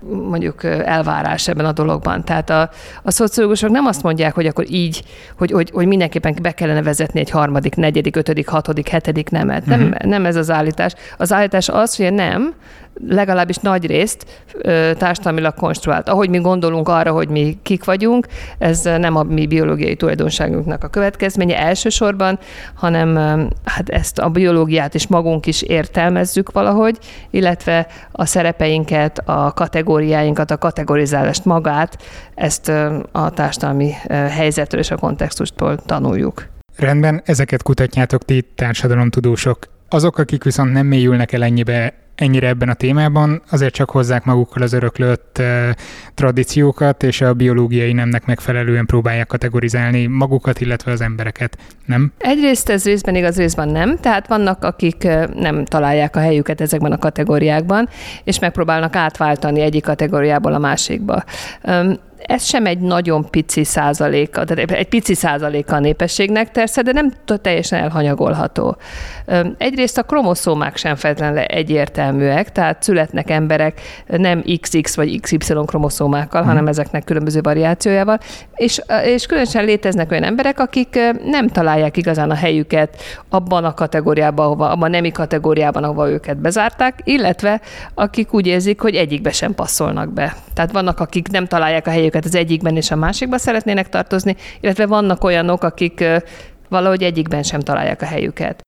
mondjuk 0.00 0.64
elvárás 0.64 1.48
ebben 1.48 1.64
a 1.64 1.72
dologban. 1.72 2.24
Tehát 2.24 2.50
a, 2.50 2.70
a 3.02 3.10
szociológusok 3.10 3.70
nem 3.70 3.86
azt 3.86 4.02
mondják, 4.02 4.34
hogy 4.34 4.46
akkor 4.46 4.70
így, 4.70 5.04
hogy, 5.38 5.50
hogy, 5.50 5.70
hogy 5.70 5.86
mindenképpen 5.86 6.36
be 6.42 6.52
kellene 6.52 6.82
vezetni 6.82 7.20
egy 7.20 7.30
harmadik, 7.30 7.74
negyedik, 7.74 8.16
ötödik, 8.16 8.48
hatodik, 8.48 8.88
hetedik 8.88 9.30
nemet. 9.30 9.66
Nem, 9.66 9.80
uh-huh. 9.80 10.10
nem 10.10 10.26
ez 10.26 10.36
az 10.36 10.50
állítás. 10.50 10.94
Az 11.16 11.32
állítás 11.32 11.68
az, 11.68 11.96
hogy 11.96 12.12
nem, 12.12 12.54
legalábbis 13.06 13.56
nagy 13.56 13.86
részt 13.86 14.46
társadalmilag 14.98 15.54
konstruált. 15.54 16.08
Ahogy 16.08 16.28
mi 16.28 16.38
gondolunk 16.38 16.88
arra, 16.88 17.12
hogy 17.12 17.28
mi 17.28 17.58
kik 17.62 17.84
vagyunk, 17.84 18.26
ez 18.58 18.82
nem 18.82 19.16
a 19.16 19.22
mi 19.22 19.46
biológiai 19.46 19.96
tulajdonságunknak 19.96 20.84
a 20.84 20.88
következménye 20.88 21.58
elsősorban, 21.58 22.38
hanem 22.74 23.16
hát 23.64 23.88
ezt 23.88 24.18
a 24.18 24.28
biológiát 24.28 24.94
is 24.94 25.06
magunk 25.06 25.46
is 25.46 25.62
értelmezzük 25.62 26.52
valahogy, 26.52 26.98
illetve 27.30 27.86
a 28.12 28.24
szerepeinket, 28.24 29.18
a 29.24 29.52
kategóriáinkat, 29.52 30.50
a 30.50 30.58
kategorizálást 30.58 31.44
magát, 31.44 32.02
ezt 32.34 32.68
a 33.12 33.30
társadalmi 33.30 33.92
helyzetről 34.08 34.80
és 34.80 34.90
a 34.90 34.96
kontextustól 34.96 35.76
tanuljuk. 35.76 36.46
Rendben, 36.76 37.22
ezeket 37.24 37.62
kutatjátok 37.62 38.24
ti 38.24 38.44
társadalomtudósok. 38.54 39.58
Azok, 39.88 40.18
akik 40.18 40.44
viszont 40.44 40.72
nem 40.72 40.86
mélyülnek 40.86 41.32
el 41.32 41.42
ennyibe 41.42 41.94
ennyire 42.18 42.48
ebben 42.48 42.68
a 42.68 42.74
témában, 42.74 43.42
azért 43.50 43.74
csak 43.74 43.90
hozzák 43.90 44.24
magukkal 44.24 44.62
az 44.62 44.72
öröklött 44.72 45.38
eh, 45.38 45.70
tradíciókat, 46.14 47.02
és 47.02 47.20
a 47.20 47.34
biológiai 47.34 47.92
nemnek 47.92 48.26
megfelelően 48.26 48.86
próbálják 48.86 49.26
kategorizálni 49.26 50.06
magukat, 50.06 50.60
illetve 50.60 50.92
az 50.92 51.00
embereket, 51.00 51.58
nem? 51.86 52.12
Egyrészt 52.18 52.68
ez 52.68 52.84
részben 52.84 53.14
igaz, 53.14 53.36
részben 53.36 53.68
nem. 53.68 53.96
Tehát 53.96 54.26
vannak, 54.26 54.64
akik 54.64 55.08
nem 55.34 55.64
találják 55.64 56.16
a 56.16 56.20
helyüket 56.20 56.60
ezekben 56.60 56.92
a 56.92 56.98
kategóriákban, 56.98 57.88
és 58.24 58.38
megpróbálnak 58.38 58.96
átváltani 58.96 59.60
egyik 59.60 59.82
kategóriából 59.82 60.54
a 60.54 60.58
másikba 60.58 61.24
ez 62.28 62.44
sem 62.44 62.66
egy 62.66 62.78
nagyon 62.78 63.30
pici 63.30 63.64
százaléka, 63.64 64.44
tehát 64.44 64.70
egy 64.70 64.88
pici 64.88 65.14
százaléka 65.14 65.76
a 65.76 65.78
népességnek 65.78 66.50
persze, 66.50 66.82
de 66.82 66.92
nem 66.92 67.12
teljesen 67.42 67.82
elhanyagolható. 67.82 68.76
Egyrészt 69.58 69.98
a 69.98 70.02
kromoszómák 70.02 70.76
sem 70.76 70.96
feltétlenül 70.96 71.38
egyértelműek, 71.38 72.52
tehát 72.52 72.82
születnek 72.82 73.30
emberek 73.30 73.80
nem 74.06 74.42
XX 74.60 74.96
vagy 74.96 75.20
XY 75.20 75.38
kromoszómákkal, 75.66 76.42
hanem 76.42 76.66
ezeknek 76.66 77.04
különböző 77.04 77.40
variációjával, 77.40 78.18
és, 78.54 78.80
és 79.04 79.26
különösen 79.26 79.64
léteznek 79.64 80.10
olyan 80.10 80.24
emberek, 80.24 80.60
akik 80.60 80.98
nem 81.24 81.48
találják 81.48 81.96
igazán 81.96 82.30
a 82.30 82.34
helyüket 82.34 83.02
abban 83.28 83.64
a 83.64 83.74
kategóriában, 83.74 84.46
ahova, 84.46 84.70
abban 84.70 84.88
a 84.88 84.92
nemi 84.92 85.10
kategóriában, 85.10 85.84
ahova 85.84 86.10
őket 86.10 86.36
bezárták, 86.36 87.00
illetve 87.04 87.60
akik 87.94 88.34
úgy 88.34 88.46
érzik, 88.46 88.80
hogy 88.80 88.94
egyikbe 88.94 89.30
sem 89.30 89.54
passzolnak 89.54 90.12
be. 90.12 90.36
Tehát 90.54 90.72
vannak, 90.72 91.00
akik 91.00 91.28
nem 91.28 91.46
találják 91.46 91.86
a 91.86 91.90
helyüket 91.90 92.17
az 92.24 92.34
egyikben 92.34 92.76
és 92.76 92.90
a 92.90 92.96
másikban 92.96 93.38
szeretnének 93.38 93.88
tartozni, 93.88 94.36
illetve 94.60 94.86
vannak 94.86 95.24
olyanok, 95.24 95.62
akik 95.62 96.04
valahogy 96.68 97.02
egyikben 97.02 97.42
sem 97.42 97.60
találják 97.60 98.02
a 98.02 98.06
helyüket. 98.06 98.60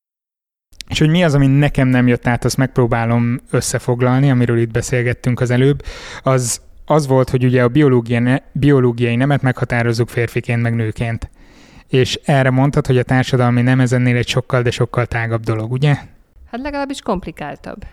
És 0.88 0.99
hogy 0.99 1.09
mi 1.09 1.25
az, 1.25 1.35
ami 1.35 1.47
nekem 1.47 1.88
nem 1.88 2.07
jött 2.07 2.26
át, 2.26 2.45
azt 2.45 2.57
megpróbálom 2.57 3.40
összefoglalni, 3.50 4.30
amiről 4.30 4.59
itt 4.59 4.71
beszélgettünk 4.71 5.40
az 5.40 5.50
előbb, 5.50 5.83
az 6.23 6.61
az 6.90 7.07
volt, 7.07 7.30
hogy 7.30 7.45
ugye 7.45 7.62
a 7.62 7.69
biológiai, 7.69 8.42
biológiai 8.52 9.16
nemet 9.16 9.42
meghatározzuk 9.42 10.09
férfiként 10.09 10.62
meg 10.62 10.75
nőként. 10.75 11.30
És 11.88 12.21
erre 12.25 12.50
mondtad, 12.50 12.87
hogy 12.87 12.99
a 12.99 13.02
társadalmi 13.02 13.62
nem 13.62 13.80
ez 13.80 13.92
ennél 13.92 14.16
egy 14.16 14.28
sokkal, 14.28 14.62
de 14.62 14.71
sokkal 14.71 15.07
tágabb 15.07 15.42
dolog, 15.42 15.73
ugye? 15.73 15.95
Hát 16.50 16.61
legalábbis 16.61 17.00
komplikáltabb. 17.00 17.85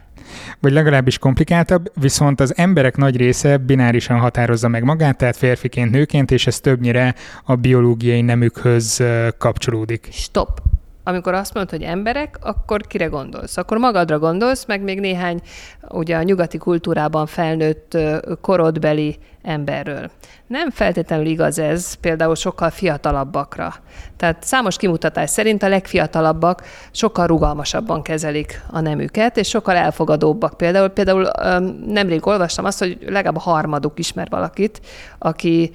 Vagy 0.60 0.72
legalábbis 0.72 1.18
komplikáltabb, 1.18 1.92
viszont 2.00 2.40
az 2.40 2.58
emberek 2.58 2.98
nagy 2.98 3.18
része 3.18 3.58
binárisan 3.58 4.20
határozza 4.20 4.68
meg 4.68 4.84
magát, 4.84 5.18
tehát 5.18 5.38
férfiként, 5.38 5.92
nőként, 5.92 6.32
és 6.32 6.48
ez 6.48 6.60
többnyire 6.60 7.16
a 7.44 7.56
biológiai 7.56 8.22
nemükhöz 8.22 9.04
kapcsolódik. 9.38 10.08
Stop! 10.12 10.62
amikor 11.04 11.34
azt 11.34 11.54
mondod, 11.54 11.72
hogy 11.72 11.84
emberek, 11.84 12.38
akkor 12.42 12.82
kire 12.82 13.06
gondolsz? 13.06 13.58
Akkor 13.58 13.78
magadra 13.78 14.20
gondolsz, 14.20 14.66
meg 14.66 14.82
még 14.82 15.00
néhány 15.00 15.42
ugye 15.90 16.16
a 16.16 16.24
nyugati 16.24 16.58
kultúrában 16.58 17.26
felnőtt 17.26 17.98
korodbeli 18.42 19.18
emberről. 19.48 20.10
Nem 20.48 20.70
feltétlenül 20.70 21.26
igaz 21.26 21.60
ez 21.60 21.94
például 21.94 22.36
sokkal 22.36 22.70
fiatalabbakra. 22.70 23.74
Tehát 24.18 24.44
számos 24.44 24.78
kimutatás 24.78 25.30
szerint 25.30 25.64
a 25.64 25.68
legfiatalabbak 25.68 26.64
sokkal 26.92 27.28
rugalmasabban 27.28 28.02
kezelik 28.02 28.62
a 28.72 28.80
nemüket, 28.80 29.38
és 29.38 29.48
sokkal 29.48 29.76
elfogadóbbak. 29.76 30.58
Például, 30.58 30.88
például 30.88 31.30
nemrég 31.88 32.28
olvastam 32.28 32.66
azt, 32.66 32.80
hogy 32.80 32.98
legalább 33.06 33.36
a 33.36 33.40
harmaduk 33.40 34.00
ismer 34.00 34.28
valakit, 34.30 34.82
aki 35.20 35.72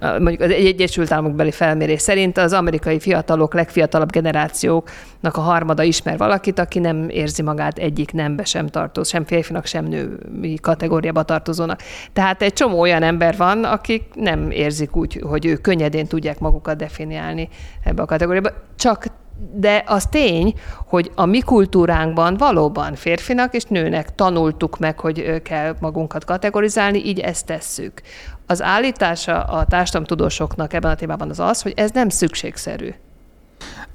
mondjuk 0.00 0.40
az 0.40 0.50
Egyesült 0.50 1.12
Államok 1.12 1.34
beli 1.34 1.50
felmérés 1.50 2.00
szerint 2.00 2.38
az 2.38 2.52
amerikai 2.52 3.00
fiatalok, 3.00 3.54
legfiatalabb 3.54 4.10
generációknak 4.10 5.36
a 5.36 5.40
harmada 5.40 5.82
ismer 5.82 6.18
valakit, 6.18 6.58
aki 6.58 6.78
nem 6.78 7.08
érzi 7.08 7.42
magát 7.42 7.78
egyik 7.78 8.12
nembe 8.12 8.44
sem 8.44 8.66
tartozó, 8.66 9.10
sem 9.10 9.24
férfinak, 9.24 9.66
sem 9.66 9.84
női 9.84 10.58
kategóriába 10.62 11.22
tartozónak. 11.22 11.80
Tehát 12.12 12.42
egy 12.42 12.52
csomó 12.52 12.80
olyan 12.80 13.02
ember 13.04 13.36
van, 13.36 13.64
akik 13.64 14.04
nem 14.14 14.50
érzik 14.50 14.96
úgy, 14.96 15.22
hogy 15.28 15.46
ők 15.46 15.60
könnyedén 15.60 16.06
tudják 16.06 16.38
magukat 16.38 16.76
definiálni 16.76 17.48
ebbe 17.84 18.02
a 18.02 18.06
kategóriába. 18.06 18.50
Csak 18.76 19.06
de 19.52 19.82
az 19.86 20.06
tény, 20.06 20.54
hogy 20.86 21.10
a 21.14 21.24
mi 21.24 21.40
kultúránkban 21.40 22.36
valóban 22.36 22.94
férfinak 22.94 23.54
és 23.54 23.64
nőnek 23.64 24.14
tanultuk 24.14 24.78
meg, 24.78 25.00
hogy 25.00 25.42
kell 25.42 25.76
magunkat 25.80 26.24
kategorizálni, 26.24 27.06
így 27.06 27.18
ezt 27.18 27.46
tesszük. 27.46 28.00
Az 28.46 28.62
állítása 28.62 29.42
a 29.42 29.64
társadalomtudósoknak 29.64 30.72
ebben 30.72 30.90
a 30.90 30.94
témában 30.94 31.30
az 31.30 31.40
az, 31.40 31.62
hogy 31.62 31.72
ez 31.76 31.90
nem 31.90 32.08
szükségszerű. 32.08 32.94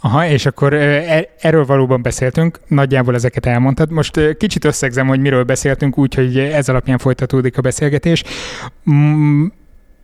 Aha, 0.01 0.27
és 0.27 0.45
akkor 0.45 0.73
e, 0.73 1.29
erről 1.39 1.65
valóban 1.65 2.01
beszéltünk, 2.01 2.59
nagyjából 2.67 3.15
ezeket 3.15 3.45
elmondtad. 3.45 3.91
Most 3.91 4.37
kicsit 4.37 4.65
összegzem, 4.65 5.07
hogy 5.07 5.19
miről 5.19 5.43
beszéltünk, 5.43 5.97
úgyhogy 5.97 6.37
ez 6.37 6.69
alapján 6.69 6.97
folytatódik 6.97 7.57
a 7.57 7.61
beszélgetés. 7.61 8.23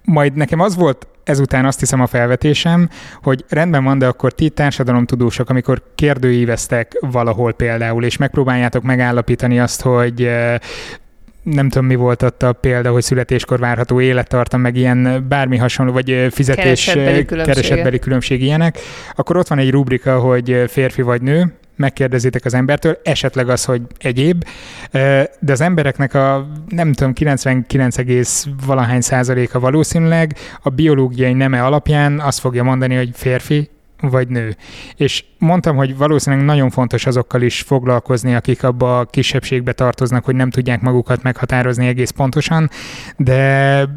Majd 0.04 0.34
nekem 0.34 0.60
az 0.60 0.76
volt 0.76 1.08
ezután 1.26 1.66
azt 1.66 1.80
hiszem 1.80 2.02
a 2.02 2.08
felvetésem, 2.08 2.90
hogy 3.22 3.46
rendben 3.50 3.84
van, 3.84 3.98
de 3.98 4.08
akkor 4.08 4.34
ti 4.34 4.50
társadalomtudósok, 4.50 5.50
amikor 5.50 5.82
kérdőíveztek 5.96 6.98
valahol 7.00 7.54
például, 7.54 8.04
és 8.04 8.18
megpróbáljátok 8.18 8.84
megállapítani 8.84 9.60
azt, 9.60 9.82
hogy 9.82 10.30
nem 11.46 11.70
tudom, 11.70 11.88
mi 11.88 11.96
volt 11.96 12.22
ott 12.22 12.44
a 12.44 12.54
példa, 12.54 12.92
hogy 12.92 13.04
születéskor 13.04 13.60
várható 13.60 14.02
élettartam, 14.02 14.62
meg 14.62 14.76
ilyen 14.76 15.26
bármi 15.30 15.58
hasonló, 15.58 15.92
vagy 15.92 16.28
fizetés 16.32 16.86
keresetbeli, 16.86 17.26
keresetbeli 17.26 18.00
különbség 18.00 18.42
ilyenek, 18.42 18.80
akkor 19.16 19.38
ott 19.38 19.48
van 19.48 19.60
egy 19.60 19.72
rubrika, 19.72 20.20
hogy 20.20 20.64
férfi 20.68 21.02
vagy 21.02 21.22
nő, 21.22 21.54
megkérdezitek 21.76 22.46
az 22.46 22.54
embertől, 22.54 23.00
esetleg 23.04 23.50
az, 23.50 23.66
hogy 23.66 23.82
egyéb, 23.98 24.44
de 25.40 25.52
az 25.52 25.62
embereknek 25.62 26.14
a 26.14 26.48
nem 26.70 26.94
tudom, 26.94 27.14
99, 27.14 28.44
valahány 28.66 29.02
százaléka 29.02 29.60
valószínűleg 29.60 30.36
a 30.62 30.70
biológiai 30.70 31.34
neme 31.34 31.64
alapján 31.64 32.20
azt 32.20 32.40
fogja 32.40 32.64
mondani, 32.64 32.96
hogy 32.96 33.10
férfi 33.14 33.70
vagy 34.02 34.28
nő. 34.28 34.56
És 34.96 35.24
mondtam, 35.38 35.76
hogy 35.76 35.98
valószínűleg 35.98 36.46
nagyon 36.46 36.70
fontos 36.70 37.06
azokkal 37.06 37.42
is 37.42 37.62
foglalkozni, 37.62 38.36
akik 38.36 38.64
abba 38.64 39.00
a 39.00 39.06
kisebbségbe 39.06 39.74
tartoznak, 39.74 40.26
hogy 40.26 40.36
nem 40.36 40.50
tudják 40.50 40.82
magukat 40.82 41.24
meghatározni 41.24 41.88
egész 41.88 42.10
pontosan, 42.10 42.70
de 43.18 43.88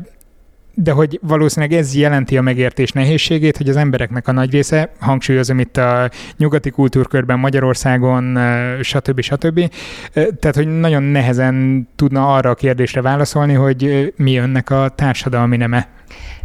de 0.80 0.92
hogy 0.92 1.18
valószínűleg 1.22 1.78
ez 1.78 1.94
jelenti 1.94 2.36
a 2.36 2.42
megértés 2.42 2.92
nehézségét, 2.92 3.56
hogy 3.56 3.68
az 3.68 3.76
embereknek 3.76 4.28
a 4.28 4.32
nagy 4.32 4.50
része, 4.50 4.92
hangsúlyozom 5.00 5.58
itt 5.58 5.76
a 5.76 6.10
nyugati 6.36 6.70
kultúrkörben 6.70 7.38
Magyarországon, 7.38 8.38
stb. 8.82 9.20
stb. 9.20 9.70
Tehát, 10.12 10.54
hogy 10.54 10.78
nagyon 10.78 11.02
nehezen 11.02 11.88
tudna 11.96 12.34
arra 12.34 12.50
a 12.50 12.54
kérdésre 12.54 13.02
válaszolni, 13.02 13.52
hogy 13.52 14.12
mi 14.16 14.36
önnek 14.36 14.70
a 14.70 14.88
társadalmi 14.94 15.56
neme. 15.56 15.97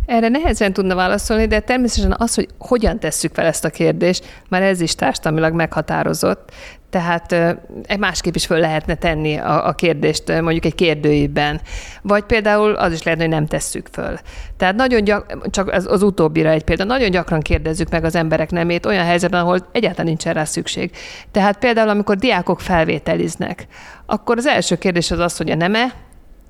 Erre 0.05 0.27
nehezen 0.27 0.73
tudna 0.73 0.95
válaszolni, 0.95 1.45
de 1.45 1.59
természetesen 1.59 2.15
az, 2.17 2.35
hogy 2.35 2.47
hogyan 2.57 2.99
tesszük 2.99 3.33
fel 3.33 3.45
ezt 3.45 3.65
a 3.65 3.69
kérdést, 3.69 4.41
már 4.49 4.61
ez 4.61 4.81
is 4.81 4.95
társadalmilag 4.95 5.53
meghatározott. 5.53 6.51
Tehát 6.89 7.35
egy 7.83 7.99
másképp 7.99 8.35
is 8.35 8.45
föl 8.45 8.59
lehetne 8.59 8.95
tenni 8.95 9.37
a, 9.37 9.67
a 9.67 9.73
kérdést 9.73 10.41
mondjuk 10.41 10.65
egy 10.65 10.75
kérdőjében. 10.75 11.61
Vagy 12.01 12.23
például 12.23 12.73
az 12.73 12.91
is 12.91 13.03
lehetne, 13.03 13.25
hogy 13.25 13.33
nem 13.33 13.45
tesszük 13.45 13.87
föl. 13.91 14.17
Tehát 14.57 14.75
nagyon 14.75 15.03
gyak, 15.03 15.49
csak 15.49 15.71
az, 15.71 15.87
az 15.89 16.03
utóbbira 16.03 16.49
egy 16.49 16.63
példa, 16.63 16.83
nagyon 16.83 17.09
gyakran 17.09 17.39
kérdezzük 17.39 17.89
meg 17.89 18.03
az 18.03 18.15
emberek 18.15 18.51
nemét 18.51 18.85
olyan 18.85 19.05
helyzetben, 19.05 19.41
ahol 19.41 19.67
egyáltalán 19.71 20.05
nincsen 20.05 20.33
rá 20.33 20.43
szükség. 20.43 20.91
Tehát 21.31 21.57
például, 21.57 21.89
amikor 21.89 22.15
diákok 22.15 22.59
felvételiznek, 22.59 23.67
akkor 24.05 24.37
az 24.37 24.45
első 24.45 24.75
kérdés 24.77 25.11
az 25.11 25.19
az, 25.19 25.37
hogy 25.37 25.51
a 25.51 25.55
neme, 25.55 25.93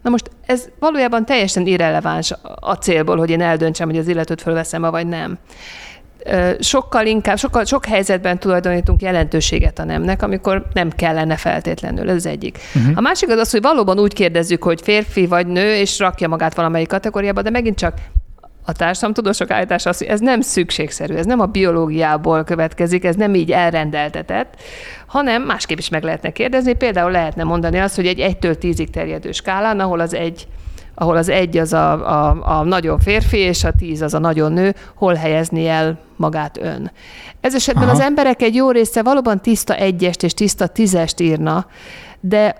Na 0.03 0.09
most 0.09 0.29
ez 0.45 0.69
valójában 0.79 1.25
teljesen 1.25 1.65
irreleváns 1.65 2.33
a 2.59 2.73
célból, 2.73 3.17
hogy 3.17 3.29
én 3.29 3.41
eldöntsem, 3.41 3.89
hogy 3.89 3.97
az 3.97 4.07
illetőt 4.07 4.41
fölveszem 4.41 4.81
vagy 4.81 5.07
nem 5.07 5.39
sokkal 6.59 7.05
inkább, 7.05 7.37
sokkal, 7.37 7.65
sok 7.65 7.85
helyzetben 7.85 8.39
tulajdonítunk 8.39 9.01
jelentőséget 9.01 9.79
a 9.79 9.83
nemnek, 9.83 10.21
amikor 10.21 10.65
nem 10.73 10.89
kellene 10.89 11.35
feltétlenül, 11.35 12.09
ez 12.09 12.15
az 12.15 12.25
egyik. 12.25 12.57
Uh-huh. 12.75 12.97
A 12.97 13.01
másik 13.01 13.29
az 13.29 13.37
az, 13.37 13.51
hogy 13.51 13.61
valóban 13.61 13.99
úgy 13.99 14.13
kérdezzük, 14.13 14.63
hogy 14.63 14.81
férfi 14.81 15.27
vagy 15.27 15.47
nő, 15.47 15.75
és 15.75 15.99
rakja 15.99 16.27
magát 16.27 16.55
valamelyik 16.55 16.87
kategóriába, 16.87 17.41
de 17.41 17.49
megint 17.49 17.77
csak 17.77 17.93
a 18.65 18.71
társadalomtudósok 18.71 19.51
állítása 19.51 19.89
az, 19.89 19.97
hogy 19.97 20.07
ez 20.07 20.19
nem 20.19 20.41
szükségszerű, 20.41 21.15
ez 21.15 21.25
nem 21.25 21.39
a 21.39 21.45
biológiából 21.45 22.43
következik, 22.43 23.03
ez 23.03 23.15
nem 23.15 23.35
így 23.35 23.51
elrendeltetett, 23.51 24.61
hanem 25.05 25.41
másképp 25.41 25.77
is 25.77 25.89
meg 25.89 26.03
lehetne 26.03 26.31
kérdezni. 26.31 26.73
Például 26.73 27.11
lehetne 27.11 27.43
mondani 27.43 27.79
azt, 27.79 27.95
hogy 27.95 28.05
egy 28.05 28.37
1-től 28.41 28.55
10-ig 28.61 28.87
terjedő 28.87 29.31
skálán, 29.31 29.79
ahol 29.79 29.99
az 29.99 30.13
egy 30.13 30.47
ahol 30.95 31.17
az 31.17 31.29
egy 31.29 31.57
az 31.57 31.73
a, 31.73 31.91
a, 31.91 32.59
a 32.59 32.63
nagyon 32.63 32.99
férfi, 32.99 33.37
és 33.37 33.63
a 33.63 33.71
tíz 33.79 34.01
az 34.01 34.13
a 34.13 34.19
nagyon 34.19 34.51
nő, 34.51 34.75
hol 34.95 35.13
helyezni 35.13 35.67
el 35.67 35.99
magát 36.15 36.57
ön. 36.57 36.91
Ez 37.41 37.55
esetben 37.55 37.83
Aha. 37.83 37.91
az 37.91 37.99
emberek 37.99 38.41
egy 38.41 38.55
jó 38.55 38.71
része 38.71 39.03
valóban 39.03 39.41
tiszta 39.41 39.75
egyest 39.75 40.23
és 40.23 40.33
tiszta 40.33 40.67
tízest 40.67 41.19
írna, 41.19 41.65
de 42.19 42.55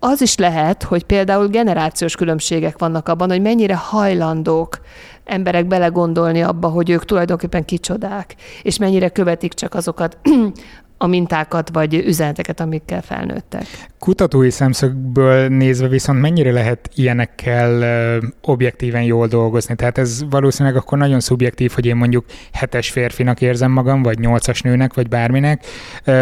az 0.00 0.20
is 0.20 0.36
lehet, 0.36 0.82
hogy 0.82 1.04
például 1.04 1.46
generációs 1.46 2.14
különbségek 2.14 2.78
vannak 2.78 3.08
abban, 3.08 3.28
hogy 3.28 3.42
mennyire 3.42 3.76
hajlandók 3.76 4.80
emberek 5.28 5.66
belegondolni 5.66 6.42
abba, 6.42 6.68
hogy 6.68 6.90
ők 6.90 7.04
tulajdonképpen 7.04 7.64
kicsodák, 7.64 8.34
és 8.62 8.78
mennyire 8.78 9.08
követik 9.08 9.52
csak 9.52 9.74
azokat 9.74 10.18
a 10.98 11.06
mintákat 11.06 11.70
vagy 11.72 11.94
üzeneteket, 11.94 12.60
amikkel 12.60 13.02
felnőttek. 13.02 13.66
Kutatói 13.98 14.50
szemszögből 14.50 15.48
nézve 15.48 15.88
viszont 15.88 16.20
mennyire 16.20 16.52
lehet 16.52 16.90
ilyenekkel 16.94 18.20
objektíven 18.42 19.02
jól 19.02 19.26
dolgozni? 19.26 19.74
Tehát 19.74 19.98
ez 19.98 20.24
valószínűleg 20.30 20.76
akkor 20.78 20.98
nagyon 20.98 21.20
szubjektív, 21.20 21.72
hogy 21.74 21.86
én 21.86 21.96
mondjuk 21.96 22.24
hetes 22.52 22.90
férfinak 22.90 23.40
érzem 23.40 23.70
magam, 23.70 24.02
vagy 24.02 24.18
nyolcas 24.18 24.62
nőnek, 24.62 24.94
vagy 24.94 25.08
bárminek. 25.08 25.66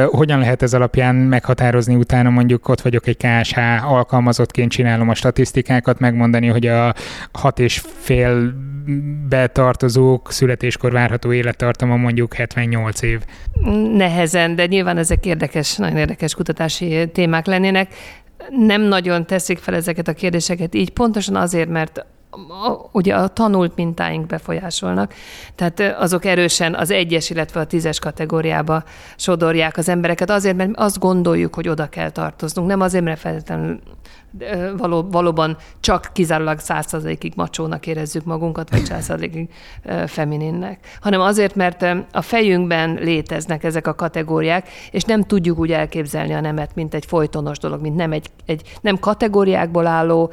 Hogyan 0.07 0.39
lehet 0.39 0.63
ez 0.63 0.75
alapján 0.75 1.15
meghatározni 1.15 1.95
utána 1.95 2.31
mondjuk 2.31 2.69
ott 2.69 2.81
vagyok 2.81 3.07
egy 3.07 3.17
KSH 3.17 3.59
alkalmazottként 3.93 4.71
csinálom 4.71 5.09
a 5.09 5.15
statisztikákat, 5.15 5.99
megmondani, 5.99 6.47
hogy 6.47 6.67
a 6.67 6.95
hat 7.33 7.59
és 7.59 7.83
fél 7.97 8.55
betartozók 9.29 10.33
születéskor 10.33 10.93
várható 10.93 11.33
élettartama 11.33 11.97
mondjuk 11.97 12.35
78 12.35 13.03
év. 13.03 13.21
Nehezen, 13.97 14.55
de 14.55 14.66
nyilván 14.69 14.99
ezek 14.99 15.27
érdekes, 15.27 15.77
nagyon 15.77 15.97
érdekes 15.97 16.35
kutatási 16.35 17.11
témák 17.13 17.47
lennének. 17.47 17.95
Nem 18.51 18.83
nagyon 18.83 19.27
teszik 19.27 19.59
fel 19.59 19.75
ezeket 19.75 20.09
a 20.09 20.13
kérdéseket 20.13 20.75
így, 20.75 20.91
pontosan 20.91 21.37
azért, 21.37 21.69
mert 21.69 22.07
a, 22.49 22.89
ugye 22.93 23.15
a 23.15 23.29
tanult 23.29 23.77
mintáink 23.77 24.27
befolyásolnak, 24.27 25.15
tehát 25.55 25.81
azok 25.99 26.25
erősen 26.25 26.75
az 26.75 26.91
egyes, 26.91 27.31
illetve 27.31 27.61
a 27.61 27.67
tízes 27.67 27.99
kategóriába 27.99 28.83
sodorják 29.17 29.77
az 29.77 29.89
embereket, 29.89 30.31
azért, 30.31 30.57
mert 30.57 30.71
azt 30.75 30.99
gondoljuk, 30.99 31.55
hogy 31.55 31.69
oda 31.69 31.89
kell 31.89 32.11
tartoznunk, 32.11 32.69
nem 32.69 32.81
azért, 32.81 33.05
mert 33.05 33.21
feltétlenül 33.21 33.79
való, 34.77 35.03
valóban 35.11 35.57
csak 35.81 36.11
kizárólag 36.13 36.59
százszerzalékig 36.59 37.33
macsónak 37.37 37.87
érezzük 37.87 38.25
magunkat, 38.25 38.71
vagy 38.71 38.85
százszerzalékig 38.85 39.49
femininnek, 40.07 40.99
hanem 41.01 41.21
azért, 41.21 41.55
mert 41.55 41.87
a 42.13 42.23
fejünkben 42.23 42.95
léteznek 42.95 43.65
ezek 43.65 43.87
a 43.87 43.95
kategóriák, 43.95 44.69
és 44.91 45.03
nem 45.03 45.23
tudjuk 45.23 45.59
úgy 45.59 45.73
elképzelni 45.73 46.33
a 46.33 46.41
nemet, 46.41 46.75
mint 46.75 46.95
egy 46.95 47.07
folytonos 47.07 47.59
dolog, 47.59 47.81
mint 47.81 47.97
nem 47.97 48.13
egy, 48.13 48.31
egy 48.47 48.79
nem 48.81 48.99
kategóriákból 48.99 49.87
álló, 49.87 50.33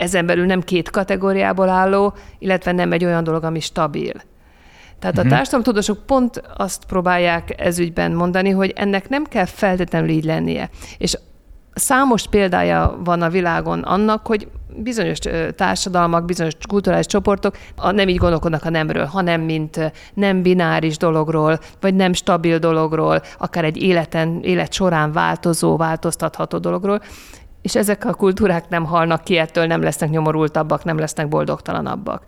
ezen 0.00 0.26
belül 0.26 0.46
nem 0.46 0.60
két 0.60 0.90
kategóriából 0.90 1.68
álló, 1.68 2.14
illetve 2.38 2.72
nem 2.72 2.92
egy 2.92 3.04
olyan 3.04 3.24
dolog, 3.24 3.44
ami 3.44 3.60
stabil. 3.60 4.12
Tehát 4.98 5.18
a 5.18 5.20
mhm. 5.20 5.30
társadalomtudósok 5.30 6.06
pont 6.06 6.42
azt 6.56 6.84
próbálják 6.84 7.60
ezügyben 7.60 8.12
mondani, 8.12 8.50
hogy 8.50 8.72
ennek 8.76 9.08
nem 9.08 9.24
kell 9.24 9.44
feltétlenül 9.44 10.08
így 10.08 10.24
lennie. 10.24 10.70
És 10.98 11.16
számos 11.74 12.26
példája 12.26 12.98
van 13.04 13.22
a 13.22 13.28
világon 13.28 13.80
annak, 13.80 14.26
hogy 14.26 14.48
bizonyos 14.76 15.18
társadalmak, 15.56 16.24
bizonyos 16.24 16.54
kulturális 16.68 17.06
csoportok 17.06 17.56
nem 17.90 18.08
így 18.08 18.16
gondolkodnak 18.16 18.64
a 18.64 18.70
nemről, 18.70 19.04
hanem 19.04 19.40
mint 19.40 19.92
nem 20.14 20.42
bináris 20.42 20.96
dologról, 20.96 21.58
vagy 21.80 21.94
nem 21.94 22.12
stabil 22.12 22.58
dologról, 22.58 23.22
akár 23.38 23.64
egy 23.64 23.82
életen, 23.82 24.40
élet 24.42 24.72
során 24.72 25.12
változó, 25.12 25.76
változtatható 25.76 26.58
dologról, 26.58 27.00
és 27.62 27.76
ezek 27.76 28.04
a 28.04 28.14
kultúrák 28.14 28.68
nem 28.68 28.84
halnak 28.84 29.24
ki, 29.24 29.36
ettől 29.36 29.66
nem 29.66 29.82
lesznek 29.82 30.10
nyomorultabbak, 30.10 30.84
nem 30.84 30.98
lesznek 30.98 31.28
boldogtalanabbak. 31.28 32.24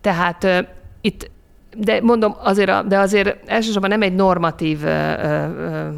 Tehát 0.00 0.44
uh, 0.44 0.58
itt 1.00 1.32
de 1.76 2.00
mondom, 2.02 2.36
azért, 2.42 2.86
de 2.86 2.98
azért 2.98 3.50
elsősorban 3.50 3.90
nem 3.90 4.02
egy 4.02 4.14
normatív 4.14 4.78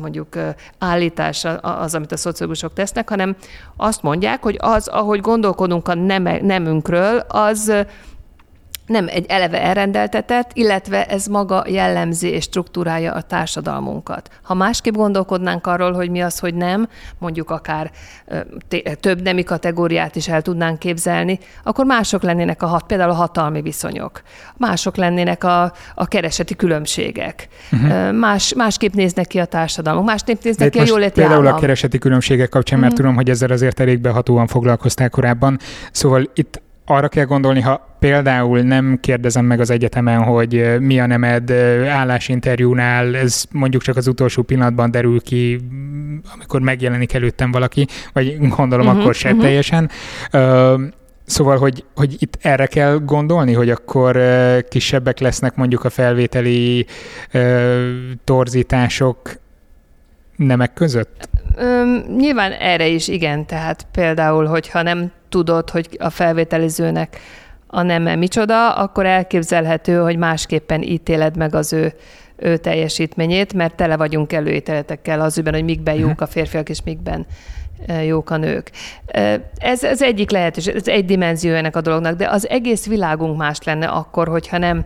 mondjuk 0.00 0.36
állítás 0.78 1.46
az, 1.60 1.94
amit 1.94 2.12
a 2.12 2.16
szociológusok 2.16 2.72
tesznek, 2.72 3.08
hanem 3.08 3.36
azt 3.76 4.02
mondják, 4.02 4.42
hogy 4.42 4.56
az, 4.60 4.88
ahogy 4.88 5.20
gondolkodunk 5.20 5.88
a 5.88 5.94
nemünkről, 5.94 7.18
az 7.28 7.72
nem 8.86 9.06
egy 9.08 9.26
eleve 9.28 9.62
elrendeltetett, 9.62 10.50
illetve 10.52 11.06
ez 11.06 11.26
maga 11.26 11.64
jellemzi 11.68 12.28
és 12.28 12.44
struktúrája 12.44 13.12
a 13.12 13.22
társadalmunkat. 13.22 14.30
Ha 14.42 14.54
másképp 14.54 14.94
gondolkodnánk 14.94 15.66
arról, 15.66 15.92
hogy 15.92 16.10
mi 16.10 16.20
az, 16.20 16.38
hogy 16.38 16.54
nem, 16.54 16.88
mondjuk 17.18 17.50
akár 17.50 17.90
több 19.00 19.22
nemi 19.22 19.42
kategóriát 19.42 20.16
is 20.16 20.28
el 20.28 20.42
tudnánk 20.42 20.78
képzelni, 20.78 21.38
akkor 21.62 21.84
mások 21.84 22.22
lennének 22.22 22.62
a 22.62 22.66
hat, 22.66 22.86
például 22.86 23.10
a 23.10 23.14
hatalmi 23.14 23.62
viszonyok, 23.62 24.22
mások 24.56 24.96
lennének 24.96 25.44
a, 25.44 25.72
a 25.94 26.06
kereseti 26.06 26.56
különbségek, 26.56 27.48
uh-huh. 27.72 28.12
más, 28.12 28.54
másképp 28.54 28.92
néznek 28.92 29.26
ki 29.26 29.38
a 29.38 29.44
társadalmunk, 29.44 30.06
másképp 30.06 30.42
néznek 30.42 30.70
ki 30.70 30.78
a 30.78 30.84
jóléti 30.86 31.12
Például 31.20 31.46
állam. 31.46 31.56
a 31.56 31.60
kereseti 31.60 31.98
különbségek 31.98 32.48
kapcsán, 32.48 32.78
mert 32.78 32.92
uh-huh. 32.92 33.06
tudom, 33.06 33.24
hogy 33.24 33.30
ezzel 33.30 33.50
azért 33.50 33.80
elég 33.80 34.00
behatóan 34.00 34.46
foglalkozták 34.46 35.10
korábban, 35.10 35.58
szóval 35.92 36.30
itt 36.34 36.64
arra 36.86 37.08
kell 37.08 37.24
gondolni, 37.24 37.60
ha 37.60 37.96
például 37.98 38.60
nem 38.60 38.98
kérdezem 39.00 39.44
meg 39.44 39.60
az 39.60 39.70
egyetemen, 39.70 40.22
hogy 40.22 40.80
mi 40.80 41.00
a 41.00 41.06
nemed 41.06 41.50
állásinterjúnál, 41.88 43.16
ez 43.16 43.44
mondjuk 43.50 43.82
csak 43.82 43.96
az 43.96 44.06
utolsó 44.06 44.42
pillanatban 44.42 44.90
derül 44.90 45.20
ki, 45.20 45.60
amikor 46.34 46.60
megjelenik 46.60 47.12
előttem 47.12 47.50
valaki, 47.50 47.86
vagy 48.12 48.48
gondolom 48.48 48.86
uh-huh, 48.86 49.00
akkor 49.00 49.14
se 49.14 49.28
uh-huh. 49.28 49.44
teljesen. 49.44 49.90
Uh, 50.32 50.80
Szóval, 51.28 51.58
hogy, 51.58 51.84
hogy 51.94 52.16
itt 52.18 52.38
erre 52.40 52.66
kell 52.66 52.98
gondolni, 52.98 53.52
hogy 53.52 53.70
akkor 53.70 54.18
kisebbek 54.68 55.18
lesznek 55.18 55.56
mondjuk 55.56 55.84
a 55.84 55.90
felvételi 55.90 56.86
uh, 57.34 57.82
torzítások 58.24 59.38
nemek 60.36 60.72
között? 60.72 61.28
Üm, 61.60 62.04
nyilván 62.16 62.52
erre 62.52 62.86
is 62.86 63.08
igen, 63.08 63.46
tehát 63.46 63.86
például, 63.92 64.46
hogyha 64.46 64.82
nem 64.82 65.12
tudod, 65.28 65.70
hogy 65.70 65.88
a 65.98 66.10
felvételizőnek 66.10 67.20
a 67.66 67.82
neme 67.82 68.14
micsoda, 68.14 68.72
akkor 68.74 69.06
elképzelhető, 69.06 69.98
hogy 69.98 70.16
másképpen 70.16 70.82
ítéled 70.82 71.36
meg 71.36 71.54
az 71.54 71.72
ő, 71.72 71.94
ő 72.36 72.56
teljesítményét, 72.56 73.52
mert 73.52 73.74
tele 73.74 73.96
vagyunk 73.96 74.32
előítéletekkel 74.32 75.20
az 75.20 75.38
ügyben, 75.38 75.54
hogy 75.54 75.64
mikben 75.64 75.94
jók 75.94 76.14
mhm. 76.14 76.22
a 76.22 76.26
férfiak, 76.26 76.68
és 76.68 76.82
mikben 76.84 77.26
jók 78.06 78.30
a 78.30 78.36
nők. 78.36 78.70
Ez, 79.56 79.84
ez 79.84 80.02
egyik 80.02 80.30
lehetőség, 80.30 80.74
ez 80.74 80.88
egy 80.88 81.04
dimenzió 81.04 81.54
ennek 81.54 81.76
a 81.76 81.80
dolognak, 81.80 82.16
de 82.16 82.28
az 82.28 82.48
egész 82.48 82.86
világunk 82.86 83.36
más 83.36 83.58
lenne 83.64 83.86
akkor, 83.86 84.28
hogyha 84.28 84.58
nem 84.58 84.84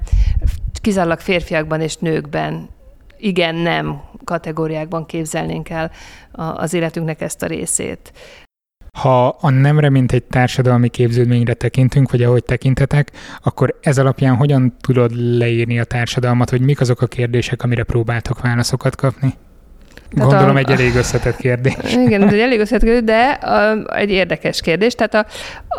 kizárólag 0.81 1.19
férfiakban 1.19 1.81
és 1.81 1.97
nőkben 1.97 2.69
igen-nem 3.21 4.01
kategóriákban 4.25 5.07
képzelnénk 5.07 5.69
el 5.69 5.91
az 6.33 6.75
életünknek 6.75 7.21
ezt 7.21 7.43
a 7.43 7.47
részét. 7.47 8.13
Ha 8.99 9.29
a 9.29 9.51
nemre, 9.51 9.91
mint 9.91 10.13
egy 10.13 10.23
társadalmi 10.23 10.89
képződményre 10.89 11.55
tekintünk, 11.55 12.11
vagy 12.11 12.23
ahogy 12.23 12.45
tekintetek, 12.45 13.11
akkor 13.43 13.79
ez 13.81 13.99
alapján 13.99 14.37
hogyan 14.37 14.77
tudod 14.81 15.11
leírni 15.15 15.79
a 15.79 15.85
társadalmat, 15.85 16.51
hogy 16.51 16.61
mik 16.61 16.81
azok 16.81 17.01
a 17.01 17.07
kérdések, 17.07 17.63
amire 17.63 17.83
próbáltok 17.83 18.41
válaszokat 18.41 18.97
kapni? 18.97 19.35
Tehát 20.15 20.31
Gondolom 20.31 20.57
a, 20.57 20.59
egy 20.59 20.71
elég 20.71 20.95
összetett 20.95 21.37
kérdés. 21.37 21.95
Igen, 22.07 22.23
ez 22.23 22.33
egy 22.33 22.41
elég 22.41 22.61
összetett 22.61 22.83
kérdés, 22.83 23.05
de 23.05 23.29
a, 23.31 23.95
egy 23.97 24.11
érdekes 24.11 24.61
kérdés. 24.61 24.95
Tehát 24.95 25.15
a, 25.15 25.27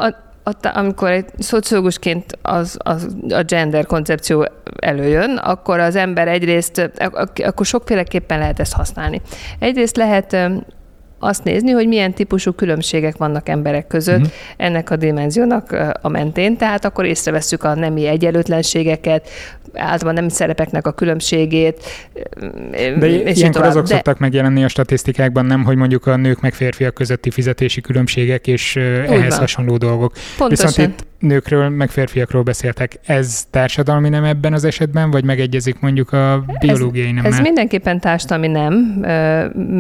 a, 0.03 0.15
amikor 0.61 1.11
egy 1.11 1.25
szociológusként 1.37 2.37
az, 2.41 2.77
az, 2.79 3.15
a 3.29 3.43
gender 3.43 3.85
koncepció 3.85 4.47
előjön, 4.79 5.37
akkor 5.37 5.79
az 5.79 5.95
ember 5.95 6.27
egyrészt, 6.27 6.91
akkor 7.43 7.65
sokféleképpen 7.65 8.39
lehet 8.39 8.59
ezt 8.59 8.73
használni. 8.73 9.21
Egyrészt 9.59 9.97
lehet 9.97 10.37
azt 11.21 11.43
nézni, 11.43 11.71
hogy 11.71 11.87
milyen 11.87 12.13
típusú 12.13 12.51
különbségek 12.51 13.17
vannak 13.17 13.49
emberek 13.49 13.87
között 13.87 14.19
uh-huh. 14.19 14.31
ennek 14.57 14.89
a 14.89 14.95
dimenziónak 14.95 15.77
a 16.01 16.09
mentén, 16.09 16.57
tehát 16.57 16.85
akkor 16.85 17.05
észrevesszük 17.05 17.63
a 17.63 17.75
nemi 17.75 18.07
egyenlőtlenségeket, 18.07 19.29
általában 19.73 20.13
nem 20.13 20.29
szerepeknek 20.29 20.87
a 20.87 20.91
különbségét. 20.91 21.83
De 22.71 23.07
és 23.07 23.37
ilyenkor 23.37 23.63
azok 23.63 23.87
De... 23.87 23.93
szoktak 23.93 24.19
megjelenni 24.19 24.63
a 24.63 24.67
statisztikákban, 24.67 25.45
nem, 25.45 25.63
hogy 25.63 25.75
mondjuk 25.75 26.07
a 26.07 26.15
nők 26.15 26.41
meg 26.41 26.53
férfiak 26.53 26.93
közötti 26.93 27.29
fizetési 27.31 27.81
különbségek 27.81 28.47
és 28.47 28.75
Úgy 28.75 28.83
ehhez 28.83 29.29
van. 29.29 29.39
hasonló 29.39 29.77
dolgok. 29.77 30.13
Pontosan. 30.37 30.67
Viszont 30.67 30.87
itt 30.87 31.05
nőkről, 31.19 31.69
meg 31.69 31.89
férfiakról 31.89 32.43
beszéltek. 32.43 32.99
Ez 33.05 33.43
társadalmi 33.49 34.09
nem 34.09 34.23
ebben 34.23 34.53
az 34.53 34.63
esetben, 34.63 35.11
vagy 35.11 35.23
megegyezik 35.23 35.79
mondjuk 35.79 36.13
a 36.13 36.45
biológiai 36.59 37.11
nem? 37.11 37.25
Ez, 37.25 37.33
ez 37.33 37.39
mindenképpen 37.39 37.99
társadalmi 37.99 38.47
nem, 38.47 38.73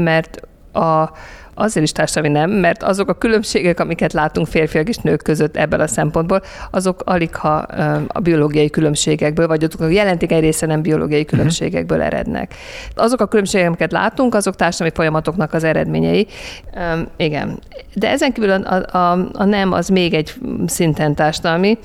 mert 0.03 0.41
a, 0.73 1.11
azért 1.53 1.85
is 1.85 1.91
társadalmi 1.91 2.37
nem, 2.37 2.51
mert 2.51 2.83
azok 2.83 3.09
a 3.09 3.13
különbségek, 3.13 3.79
amiket 3.79 4.13
látunk 4.13 4.47
férfiak 4.47 4.89
és 4.89 4.97
nők 4.97 5.23
között 5.23 5.57
ebből 5.57 5.79
a 5.79 5.87
szempontból, 5.87 6.41
azok 6.71 7.01
alig 7.05 7.35
ha 7.35 7.55
a 8.07 8.19
biológiai 8.19 8.69
különbségekből, 8.69 9.47
vagy 9.47 9.63
azok 9.63 9.81
a 9.81 9.87
jelentik 9.87 10.31
egy 10.31 10.39
része 10.39 10.65
nem 10.65 10.81
biológiai 10.81 11.21
mhm. 11.21 11.29
különbségekből 11.29 12.01
erednek. 12.01 12.53
Azok 12.95 13.21
a 13.21 13.25
különbségek, 13.25 13.67
amiket 13.67 13.91
látunk, 13.91 14.35
azok 14.35 14.55
társadalmi 14.55 14.93
folyamatoknak 14.95 15.53
az 15.53 15.63
eredményei. 15.63 16.27
Igen. 17.15 17.59
De 17.93 18.09
ezen 18.09 18.31
kívül 18.31 18.51
a, 18.51 18.97
a, 18.97 19.11
a 19.33 19.45
nem 19.45 19.71
az 19.71 19.87
még 19.87 20.13
egy 20.13 20.33
szinten 20.65 21.15
társadalmi, 21.15 21.77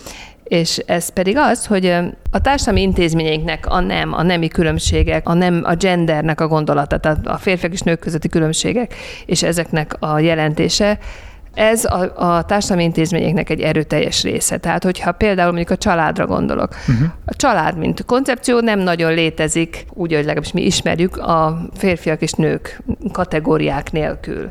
és 0.49 0.77
ez 0.77 1.09
pedig 1.09 1.37
az, 1.37 1.67
hogy 1.67 1.87
a 2.31 2.41
társadalmi 2.41 2.83
intézményeinknek 2.83 3.67
a 3.67 3.81
nem, 3.81 4.13
a 4.13 4.23
nemi 4.23 4.49
különbségek, 4.49 5.29
a 5.29 5.35
nem, 5.35 5.63
a 5.65 5.75
gendernek 5.75 6.41
a 6.41 6.49
gondolata, 6.49 6.99
tehát 6.99 7.27
a 7.27 7.37
férfiak 7.37 7.73
és 7.73 7.81
nők 7.81 7.99
közötti 7.99 8.29
különbségek, 8.29 8.95
és 9.27 9.43
ezeknek 9.43 9.97
a 9.99 10.19
jelentése, 10.19 10.99
ez 11.57 11.85
a, 11.85 12.13
a 12.15 12.45
társadalmi 12.45 12.85
intézményeknek 12.85 13.51
egy 13.51 13.61
erőteljes 13.61 14.23
része. 14.23 14.57
Tehát, 14.57 14.85
hogyha 14.85 15.13
például 15.13 15.53
mondjuk 15.53 15.71
a 15.71 15.77
családra 15.77 16.27
gondolok, 16.27 16.69
uh-huh. 16.89 17.09
a 17.25 17.35
család, 17.37 17.79
mint 17.79 18.05
koncepció 18.05 18.61
nem 18.61 18.79
nagyon 18.79 19.15
létezik, 19.15 19.87
úgy, 19.89 20.15
hogy 20.15 20.25
legalábbis 20.25 20.53
mi 20.53 20.65
ismerjük, 20.65 21.17
a 21.17 21.69
férfiak 21.75 22.23
és 22.23 22.33
nők 22.33 22.83
kategóriák 23.13 23.93
nélkül. 23.93 24.51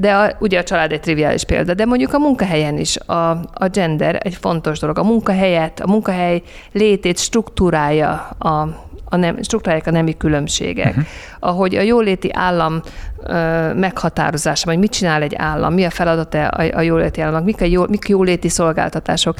De 0.00 0.14
a, 0.14 0.32
ugye 0.38 0.58
a 0.58 0.62
család 0.62 0.92
egy 0.92 1.00
triviális 1.00 1.44
példa, 1.44 1.74
de 1.74 1.84
mondjuk 1.84 2.12
a 2.12 2.18
munkahelyen 2.18 2.78
is 2.78 2.96
a, 2.96 3.30
a 3.52 3.68
gender 3.70 4.20
egy 4.22 4.34
fontos 4.34 4.78
dolog. 4.78 4.98
A 4.98 5.02
munkahelyet, 5.02 5.80
a 5.80 5.86
munkahely 5.86 6.42
létét 6.72 7.18
struktúrája 7.18 8.12
a 8.38 8.68
a 9.12 9.16
nem, 9.16 9.42
struktúrálják 9.42 9.86
a 9.86 9.90
nemi 9.90 10.16
különbségek. 10.16 10.88
Uh-huh. 10.88 11.04
Ahogy 11.38 11.74
a 11.74 11.80
jóléti 11.80 12.30
állam 12.32 12.80
ö, 13.22 13.72
meghatározása, 13.74 14.66
vagy 14.66 14.78
mit 14.78 14.90
csinál 14.90 15.22
egy 15.22 15.34
állam, 15.34 15.74
mi 15.74 15.84
a 15.84 15.90
feladata 15.90 16.48
a, 16.48 16.76
a 16.76 16.80
jóléti 16.80 17.20
államnak, 17.20 17.44
mik 17.44 17.60
a 17.60 17.64
jó, 17.64 17.86
mik 17.86 18.08
jóléti 18.08 18.48
szolgáltatások, 18.48 19.36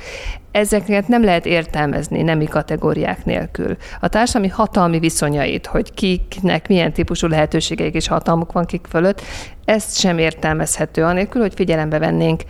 ezeket 0.53 1.09
nem 1.09 1.25
lehet 1.25 1.47
értelmezni 1.47 2.23
nemi 2.23 2.47
kategóriák 2.47 3.25
nélkül. 3.25 3.77
A 4.01 4.09
társadalmi 4.09 4.49
hatalmi 4.49 4.99
viszonyait, 4.99 5.67
hogy 5.67 5.95
kiknek 5.95 6.69
milyen 6.69 6.93
típusú 6.93 7.27
lehetőségeik 7.27 7.95
és 7.95 8.09
hatalmuk 8.09 8.53
van 8.53 8.65
kik 8.65 8.87
fölött, 8.89 9.23
ezt 9.65 9.99
sem 9.99 10.19
értelmezhető, 10.19 11.05
anélkül, 11.05 11.41
hogy 11.41 11.55
figyelembe 11.55 11.99
vennénk 11.99 12.43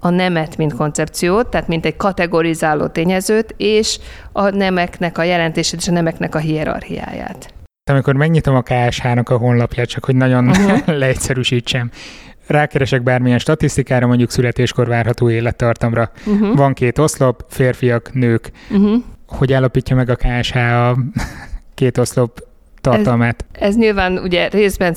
a 0.00 0.10
nemet, 0.10 0.56
mint 0.56 0.74
koncepciót, 0.74 1.46
tehát 1.46 1.68
mint 1.68 1.86
egy 1.86 1.96
kategorizáló 1.96 2.86
tényezőt, 2.86 3.54
és 3.56 3.98
a 4.32 4.50
nemeknek 4.50 5.18
a 5.18 5.22
jelentését 5.22 5.80
és 5.80 5.88
a 5.88 5.92
nemeknek 5.92 6.34
a 6.34 6.38
hierarchiáját. 6.38 7.54
Amikor 7.90 8.14
megnyitom 8.14 8.54
a 8.54 8.62
KSH-nak 8.62 9.28
a 9.28 9.36
honlapját, 9.36 9.88
csak 9.88 10.04
hogy 10.04 10.16
nagyon 10.16 10.48
uh-huh. 10.48 10.96
leegyszerűsítsem, 10.98 11.90
rákeresek 12.52 13.02
bármilyen 13.02 13.38
statisztikára, 13.38 14.06
mondjuk 14.06 14.30
születéskor 14.30 14.86
várható 14.86 15.30
élettartamra. 15.30 16.10
Uh-huh. 16.26 16.56
Van 16.56 16.72
két 16.72 16.98
oszlop, 16.98 17.44
férfiak, 17.48 18.12
nők. 18.12 18.50
Uh-huh. 18.70 19.02
Hogy 19.26 19.52
állapítja 19.52 19.96
meg 19.96 20.10
a 20.10 20.16
KSH 20.16 20.56
a 20.56 20.96
két 21.74 21.98
oszlop 21.98 22.50
tartalmát. 22.82 23.44
Ez, 23.52 23.68
ez 23.68 23.76
nyilván 23.76 24.18
ugye 24.18 24.48
részben 24.48 24.94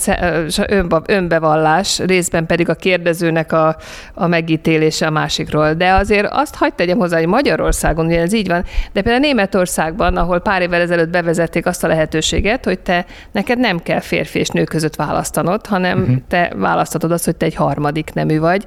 önbe, 0.68 1.02
önbevallás, 1.06 2.00
részben 2.00 2.46
pedig 2.46 2.70
a 2.70 2.74
kérdezőnek 2.74 3.52
a, 3.52 3.78
a 4.14 4.28
megítélése 4.28 5.08
a 5.08 5.10
másikról. 5.10 5.74
De 5.74 5.94
azért 5.94 6.28
azt 6.32 6.56
hagyd 6.56 6.74
tegyem 6.76 6.98
hozzá, 6.98 7.18
hogy 7.18 7.28
Magyarországon 7.28 8.06
ugye 8.06 8.22
ez 8.22 8.34
így 8.34 8.48
van, 8.48 8.64
de 8.94 9.02
például 9.02 9.20
Németországban, 9.20 10.18
ahol 10.18 10.40
pár 10.40 10.62
évvel 10.62 10.82
ezelőtt 10.82 11.10
bevezették 11.10 11.66
azt 11.66 11.84
a 11.84 11.88
lehetőséget, 11.88 12.66
hogy 12.66 12.80
te 12.80 13.06
neked 13.32 13.60
nem 13.60 13.80
kell 13.80 14.00
férfi 14.00 14.40
és 14.40 14.50
nő 14.50 14.64
között 14.64 14.96
választanod, 14.96 15.66
hanem 15.66 16.00
uh-huh. 16.00 16.16
te 16.28 16.52
választatod 16.56 17.12
azt, 17.12 17.26
hogy 17.26 17.36
te 17.36 17.46
egy 17.46 17.56
harmadik 17.56 18.14
nemű 18.14 18.40
vagy, 18.40 18.66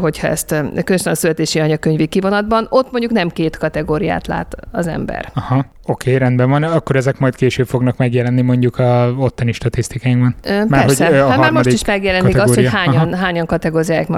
hogyha 0.00 0.26
ezt 0.26 0.48
különösen 0.48 1.12
a 1.12 1.14
születési 1.14 1.60
anyakönyvi 1.60 2.06
kivonatban, 2.06 2.66
ott 2.70 2.90
mondjuk 2.90 3.12
nem 3.12 3.28
két 3.28 3.56
kategóriát 3.56 4.26
lát 4.26 4.56
az 4.70 4.86
ember. 4.86 5.30
Aha, 5.34 5.64
oké, 5.86 6.16
rendben 6.16 6.50
van. 6.50 6.62
Akkor 6.62 6.96
ezek 6.96 7.18
majd 7.18 7.34
később 7.34 7.66
fognak 7.66 7.96
megjelenni 7.96 8.40
mondjuk 8.40 8.78
a 8.78 9.14
ottani 9.18 9.52
statisztikáinkban. 9.52 10.34
Már, 10.68 10.84
Persze, 10.84 11.06
hogy, 11.06 11.30
hát 11.30 11.38
már 11.38 11.52
most 11.52 11.66
is 11.66 11.84
megjelenik 11.84 12.36
kategória. 12.36 12.64
az, 12.64 12.72
hogy 12.72 12.80
hányan, 12.80 13.14
hányan 13.14 13.46
kategorizálják, 13.46 14.08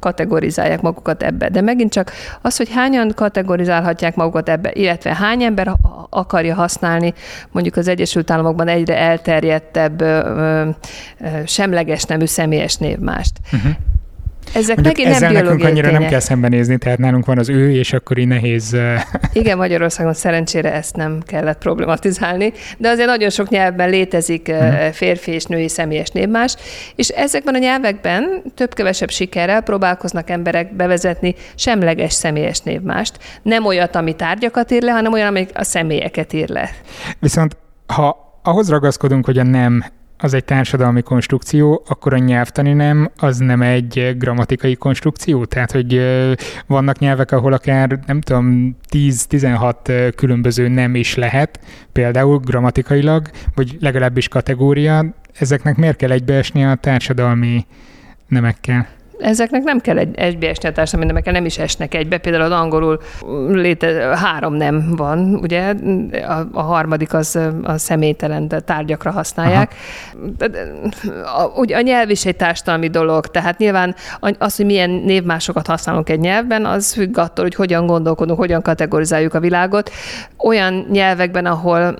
kategorizálják 0.00 0.80
magukat 0.80 1.22
ebbe. 1.22 1.48
De 1.48 1.60
megint 1.60 1.92
csak 1.92 2.12
az, 2.42 2.56
hogy 2.56 2.68
hányan 2.70 3.12
kategorizálhatják 3.14 4.14
magukat 4.14 4.48
ebbe, 4.48 4.70
illetve 4.74 5.14
hány 5.14 5.42
ember 5.42 5.72
akarja 6.10 6.54
használni 6.54 7.14
mondjuk 7.50 7.76
az 7.76 7.88
Egyesült 7.88 8.30
Államokban 8.30 8.68
egyre 8.68 8.96
elterjedtebb 8.96 10.00
ö, 10.00 10.68
ö, 11.20 11.26
semleges 11.46 12.04
nemű 12.04 12.24
személyes 12.24 12.76
névmást. 12.76 13.32
Uh-huh. 13.52 13.72
Ezek 14.54 14.74
Mondjuk 14.74 14.96
megint 14.96 15.14
ezzel 15.14 15.32
nem 15.32 15.42
nekünk 15.42 15.64
annyira 15.64 15.86
tények. 15.86 16.00
nem 16.00 16.10
kell 16.10 16.20
szembenézni, 16.20 16.78
tehát 16.78 16.98
nálunk 16.98 17.26
van 17.26 17.38
az 17.38 17.48
ő, 17.48 17.72
és 17.72 17.92
akkor 17.92 18.18
így 18.18 18.26
nehéz... 18.26 18.76
Igen, 19.32 19.56
Magyarországon 19.56 20.14
szerencsére 20.14 20.72
ezt 20.72 20.96
nem 20.96 21.18
kellett 21.26 21.58
problematizálni, 21.58 22.52
de 22.78 22.88
azért 22.88 23.08
nagyon 23.08 23.30
sok 23.30 23.48
nyelvben 23.48 23.90
létezik 23.90 24.48
uh-huh. 24.48 24.88
férfi 24.92 25.30
és 25.30 25.44
női 25.44 25.68
személyes 25.68 26.10
névmás, 26.10 26.56
és 26.94 27.08
ezekben 27.08 27.54
a 27.54 27.58
nyelvekben 27.58 28.42
több-kevesebb 28.54 29.10
sikerrel 29.10 29.60
próbálkoznak 29.60 30.30
emberek 30.30 30.76
bevezetni 30.76 31.34
semleges 31.54 32.12
személyes 32.12 32.60
névmást. 32.60 33.18
Nem 33.42 33.66
olyat, 33.66 33.96
ami 33.96 34.12
tárgyakat 34.12 34.70
ír 34.70 34.82
le, 34.82 34.90
hanem 34.90 35.12
olyan, 35.12 35.26
ami 35.26 35.46
a 35.54 35.64
személyeket 35.64 36.32
ír 36.32 36.48
le. 36.48 36.70
Viszont 37.18 37.56
ha 37.86 38.40
ahhoz 38.42 38.70
ragaszkodunk, 38.70 39.24
hogy 39.24 39.38
a 39.38 39.42
nem 39.42 39.84
az 40.18 40.34
egy 40.34 40.44
társadalmi 40.44 41.02
konstrukció, 41.02 41.82
akkor 41.88 42.14
a 42.14 42.18
nyelvtani 42.18 42.72
nem, 42.72 43.10
az 43.16 43.38
nem 43.38 43.62
egy 43.62 44.14
grammatikai 44.18 44.74
konstrukció? 44.74 45.44
Tehát, 45.44 45.72
hogy 45.72 46.00
vannak 46.66 46.98
nyelvek, 46.98 47.32
ahol 47.32 47.52
akár, 47.52 47.98
nem 48.06 48.20
tudom, 48.20 48.76
10-16 48.90 50.12
különböző 50.16 50.68
nem 50.68 50.94
is 50.94 51.14
lehet, 51.14 51.60
például 51.92 52.38
grammatikailag, 52.38 53.30
vagy 53.54 53.76
legalábbis 53.80 54.28
kategória, 54.28 55.04
ezeknek 55.38 55.76
miért 55.76 55.96
kell 55.96 56.10
egybeesni 56.10 56.64
a 56.64 56.74
társadalmi 56.74 57.66
nemekkel? 58.28 58.97
Ezeknek 59.18 59.62
nem 59.62 59.80
kell 59.80 59.98
egy, 59.98 60.18
egybeesni 60.18 60.68
a 60.68 60.72
társadalmi 60.72 61.06
nemekkel, 61.06 61.32
nem 61.32 61.44
is 61.44 61.58
esnek 61.58 61.94
egybe. 61.94 62.18
Például 62.18 62.44
az 62.44 62.60
angolul 62.60 63.00
léte, 63.48 64.16
három 64.16 64.54
nem 64.54 64.96
van, 64.96 65.34
ugye? 65.34 65.74
A, 66.28 66.46
a 66.52 66.62
harmadik 66.62 67.14
az 67.14 67.38
a 67.62 67.78
személytelen 67.78 68.48
tárgyakra 68.64 69.10
használják. 69.10 69.74
A, 71.24 71.42
a, 71.42 71.64
a 71.74 71.80
nyelv 71.80 72.10
is 72.10 72.26
egy 72.26 72.36
társadalmi 72.36 72.88
dolog, 72.88 73.26
tehát 73.26 73.58
nyilván 73.58 73.94
az, 74.38 74.56
hogy 74.56 74.66
milyen 74.66 74.90
névmásokat 74.90 75.66
használunk 75.66 76.08
egy 76.08 76.20
nyelvben, 76.20 76.64
az 76.64 76.92
függ 76.92 77.18
attól, 77.18 77.44
hogy 77.44 77.54
hogyan 77.54 77.86
gondolkodunk, 77.86 78.38
hogyan 78.38 78.62
kategorizáljuk 78.62 79.34
a 79.34 79.40
világot. 79.40 79.90
Olyan 80.36 80.86
nyelvekben, 80.90 81.46
ahol 81.46 81.98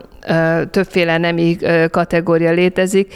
többféle 0.70 1.18
nemi 1.18 1.56
kategória 1.90 2.50
létezik, 2.50 3.14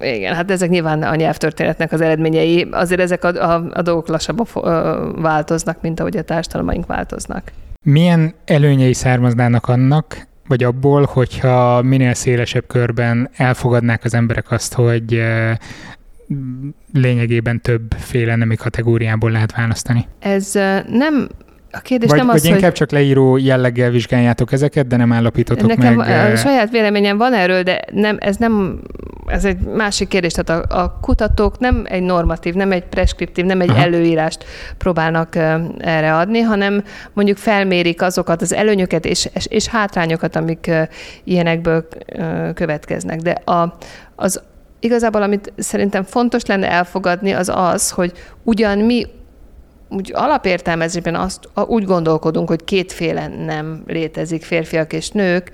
igen, 0.00 0.34
hát 0.34 0.50
ezek 0.50 0.68
nyilván 0.68 1.02
a 1.02 1.14
nyelvtörténetnek 1.14 1.92
az 1.92 2.00
eredményei. 2.00 2.68
Azért 2.70 3.00
ezek 3.00 3.24
a, 3.24 3.28
a, 3.28 3.64
a 3.72 3.82
dolgok 3.82 4.08
lassabban 4.08 4.46
változnak, 5.22 5.80
mint 5.80 6.00
ahogy 6.00 6.16
a 6.16 6.22
társadalmaink 6.22 6.86
változnak. 6.86 7.52
Milyen 7.82 8.34
előnyei 8.44 8.92
származnának 8.92 9.68
annak, 9.68 10.28
vagy 10.48 10.62
abból, 10.64 11.08
hogyha 11.12 11.82
minél 11.82 12.14
szélesebb 12.14 12.66
körben 12.66 13.30
elfogadnák 13.36 14.04
az 14.04 14.14
emberek 14.14 14.50
azt, 14.50 14.74
hogy 14.74 15.22
lényegében 16.92 17.60
többféle 17.60 18.36
nemi 18.36 18.56
kategóriából 18.56 19.30
lehet 19.30 19.56
választani? 19.56 20.06
Ez 20.18 20.52
nem 20.88 21.28
a 21.72 21.78
kérdés 21.78 22.08
vagy, 22.08 22.18
nem 22.18 22.28
az, 22.28 22.42
vagy 22.42 22.50
inkább 22.50 22.62
hogy... 22.62 22.72
csak 22.72 22.90
leíró 22.90 23.36
jelleggel 23.36 23.90
vizsgáljátok 23.90 24.52
ezeket, 24.52 24.86
de 24.86 24.96
nem 24.96 25.12
állapítotok 25.12 25.68
Nekem 25.68 25.94
meg. 25.94 26.32
A 26.32 26.36
saját 26.36 26.70
véleményem 26.70 27.16
van 27.16 27.32
erről, 27.34 27.62
de 27.62 27.80
nem, 27.92 28.16
ez 28.20 28.36
nem 28.36 28.80
ez 29.30 29.44
egy 29.44 29.58
másik 29.58 30.08
kérdés, 30.08 30.32
tehát 30.32 30.72
a, 30.72 30.82
a 30.82 30.98
kutatók 31.00 31.58
nem 31.58 31.84
egy 31.88 32.02
normatív, 32.02 32.54
nem 32.54 32.72
egy 32.72 32.84
preskriptív, 32.84 33.44
nem 33.44 33.60
egy 33.60 33.70
Aha. 33.70 33.80
előírást 33.80 34.44
próbálnak 34.78 35.36
erre 35.78 36.16
adni, 36.16 36.40
hanem 36.40 36.84
mondjuk 37.12 37.36
felmérik 37.36 38.02
azokat 38.02 38.42
az 38.42 38.52
előnyöket 38.52 39.04
és, 39.04 39.28
és, 39.34 39.46
és 39.46 39.66
hátrányokat, 39.66 40.36
amik 40.36 40.70
ilyenekből 41.24 41.88
következnek. 42.54 43.20
De 43.20 43.30
a, 43.30 43.76
az 44.16 44.42
igazából, 44.80 45.22
amit 45.22 45.52
szerintem 45.58 46.02
fontos 46.02 46.46
lenne 46.46 46.70
elfogadni, 46.70 47.32
az 47.32 47.52
az, 47.54 47.90
hogy 47.90 48.12
ugyan 48.42 48.78
mi 48.78 49.06
úgy 49.88 50.12
alapértelmezésben 50.14 51.14
azt 51.14 51.48
úgy 51.66 51.84
gondolkodunk, 51.84 52.48
hogy 52.48 52.64
kétféle 52.64 53.28
nem 53.28 53.82
létezik, 53.86 54.44
férfiak 54.44 54.92
és 54.92 55.10
nők, 55.10 55.50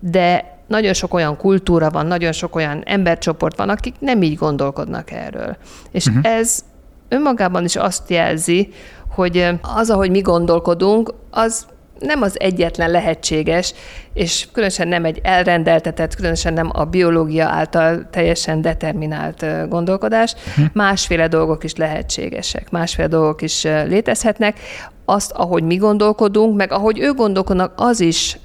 de 0.00 0.57
nagyon 0.68 0.92
sok 0.92 1.14
olyan 1.14 1.36
kultúra 1.36 1.90
van, 1.90 2.06
nagyon 2.06 2.32
sok 2.32 2.54
olyan 2.54 2.82
embercsoport 2.84 3.56
van, 3.56 3.68
akik 3.68 3.94
nem 3.98 4.22
így 4.22 4.36
gondolkodnak 4.36 5.10
erről. 5.10 5.56
És 5.90 6.06
uh-huh. 6.06 6.24
ez 6.24 6.64
önmagában 7.08 7.64
is 7.64 7.76
azt 7.76 8.10
jelzi, 8.10 8.68
hogy 9.08 9.48
az, 9.76 9.90
ahogy 9.90 10.10
mi 10.10 10.20
gondolkodunk, 10.20 11.14
az 11.30 11.66
nem 11.98 12.22
az 12.22 12.40
egyetlen 12.40 12.90
lehetséges, 12.90 13.74
és 14.14 14.48
különösen 14.52 14.88
nem 14.88 15.04
egy 15.04 15.20
elrendeltetett, 15.22 16.14
különösen 16.14 16.52
nem 16.52 16.70
a 16.72 16.84
biológia 16.84 17.46
által 17.46 18.08
teljesen 18.10 18.60
determinált 18.60 19.68
gondolkodás. 19.68 20.34
Hm. 20.54 20.62
Másféle 20.72 21.28
dolgok 21.28 21.64
is 21.64 21.74
lehetségesek, 21.74 22.70
másféle 22.70 23.08
dolgok 23.08 23.42
is 23.42 23.62
létezhetnek. 23.62 24.58
Azt, 25.04 25.30
ahogy 25.30 25.62
mi 25.62 25.76
gondolkodunk, 25.76 26.56
meg 26.56 26.72
ahogy 26.72 26.98
ők 26.98 27.16
gondolkodnak, 27.16 27.72
az 27.76 28.00
is 28.00 28.38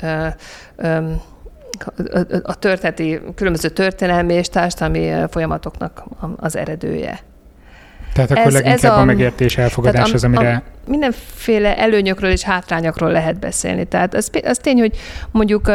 a 2.43 2.55
történeti, 2.55 3.19
különböző 3.35 3.69
történelmi 3.69 4.33
és 4.33 4.47
társadalmi 4.47 5.11
folyamatoknak 5.29 6.03
az 6.37 6.55
eredője. 6.55 7.19
Tehát 8.13 8.31
akkor 8.31 8.45
ez, 8.45 8.53
leginkább 8.53 8.77
ez 8.77 8.83
a, 8.83 8.99
a 8.99 9.03
megértés, 9.03 9.57
elfogadás 9.57 10.11
a, 10.11 10.13
az, 10.13 10.23
amire... 10.23 10.63
A, 10.65 10.89
mindenféle 10.89 11.77
előnyökről 11.77 12.31
és 12.31 12.43
hátrányokról 12.43 13.11
lehet 13.11 13.39
beszélni. 13.39 13.85
Tehát 13.85 14.13
az, 14.13 14.29
az 14.43 14.57
tény, 14.57 14.79
hogy 14.79 14.97
mondjuk 15.31 15.71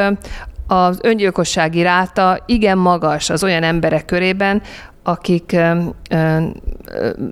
az 0.67 0.99
öngyilkossági 1.03 1.83
ráta 1.83 2.43
igen 2.47 2.79
magas 2.79 3.31
az 3.31 3.45
olyan 3.45 3.63
emberek 3.63 4.05
körében, 4.05 4.63
akik 5.09 5.57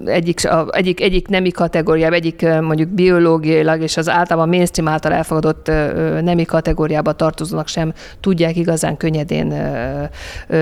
egyik, 0.05 0.41
egyik, 0.71 1.01
egyik 1.01 1.29
nemi 1.29 1.51
kategóriába, 1.51 2.15
egyik 2.15 2.47
mondjuk 2.61 2.89
biológiailag 2.89 3.81
és 3.81 3.97
az 3.97 4.09
általában 4.09 4.49
mainstream 4.49 4.89
által 4.89 5.13
elfogadott 5.13 5.67
nemi 6.21 6.45
kategóriába 6.45 7.13
tartozónak 7.13 7.69
sem 7.69 7.93
tudják 8.21 8.57
igazán 8.57 8.97
könnyedén 8.97 9.55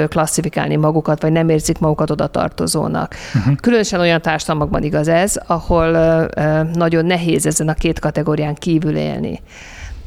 klasszifikálni 0.09 0.77
magukat, 0.77 1.22
vagy 1.22 1.33
nem 1.33 1.48
érzik 1.48 1.79
magukat 1.79 2.11
oda 2.11 2.27
tartozónak. 2.27 3.14
Uh-huh. 3.35 3.55
Különösen 3.57 4.00
olyan 4.00 4.22
társadalmakban 4.22 4.83
igaz 4.83 5.09
ez, 5.09 5.40
ahol 5.46 5.90
nagyon 6.72 7.05
nehéz 7.05 7.46
ezen 7.46 7.68
a 7.68 7.74
két 7.74 7.98
kategórián 7.98 8.55
kívül 8.55 8.96
élni. 8.96 9.40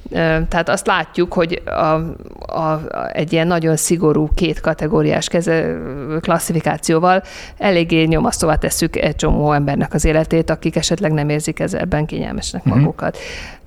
Tehát 0.10 0.70
azt 0.70 0.88
látjuk, 0.88 1.34
hogy 1.34 1.62
a, 1.66 1.94
a, 2.60 2.82
egy 3.12 3.34
ilyen 3.34 3.48
nagyon 3.48 3.76
szigorú 3.76 4.30
két 4.36 4.60
kategóriás 4.60 5.28
keze, 5.28 5.78
klasszifikációval 6.22 7.24
eléggé 7.58 8.04
nyomasztóvá 8.04 8.56
tesszük 8.56 8.96
egy 8.96 9.16
csomó 9.16 9.52
embernek 9.52 9.94
az 9.94 10.06
életét, 10.06 10.50
akik 10.50 10.76
esetleg 10.76 11.12
nem 11.12 11.30
érzik 11.30 11.60
ez, 11.60 11.74
ebben 11.74 12.06
kényelmesnek 12.06 12.66
uh-huh. 12.66 12.80
magukat. 12.80 13.18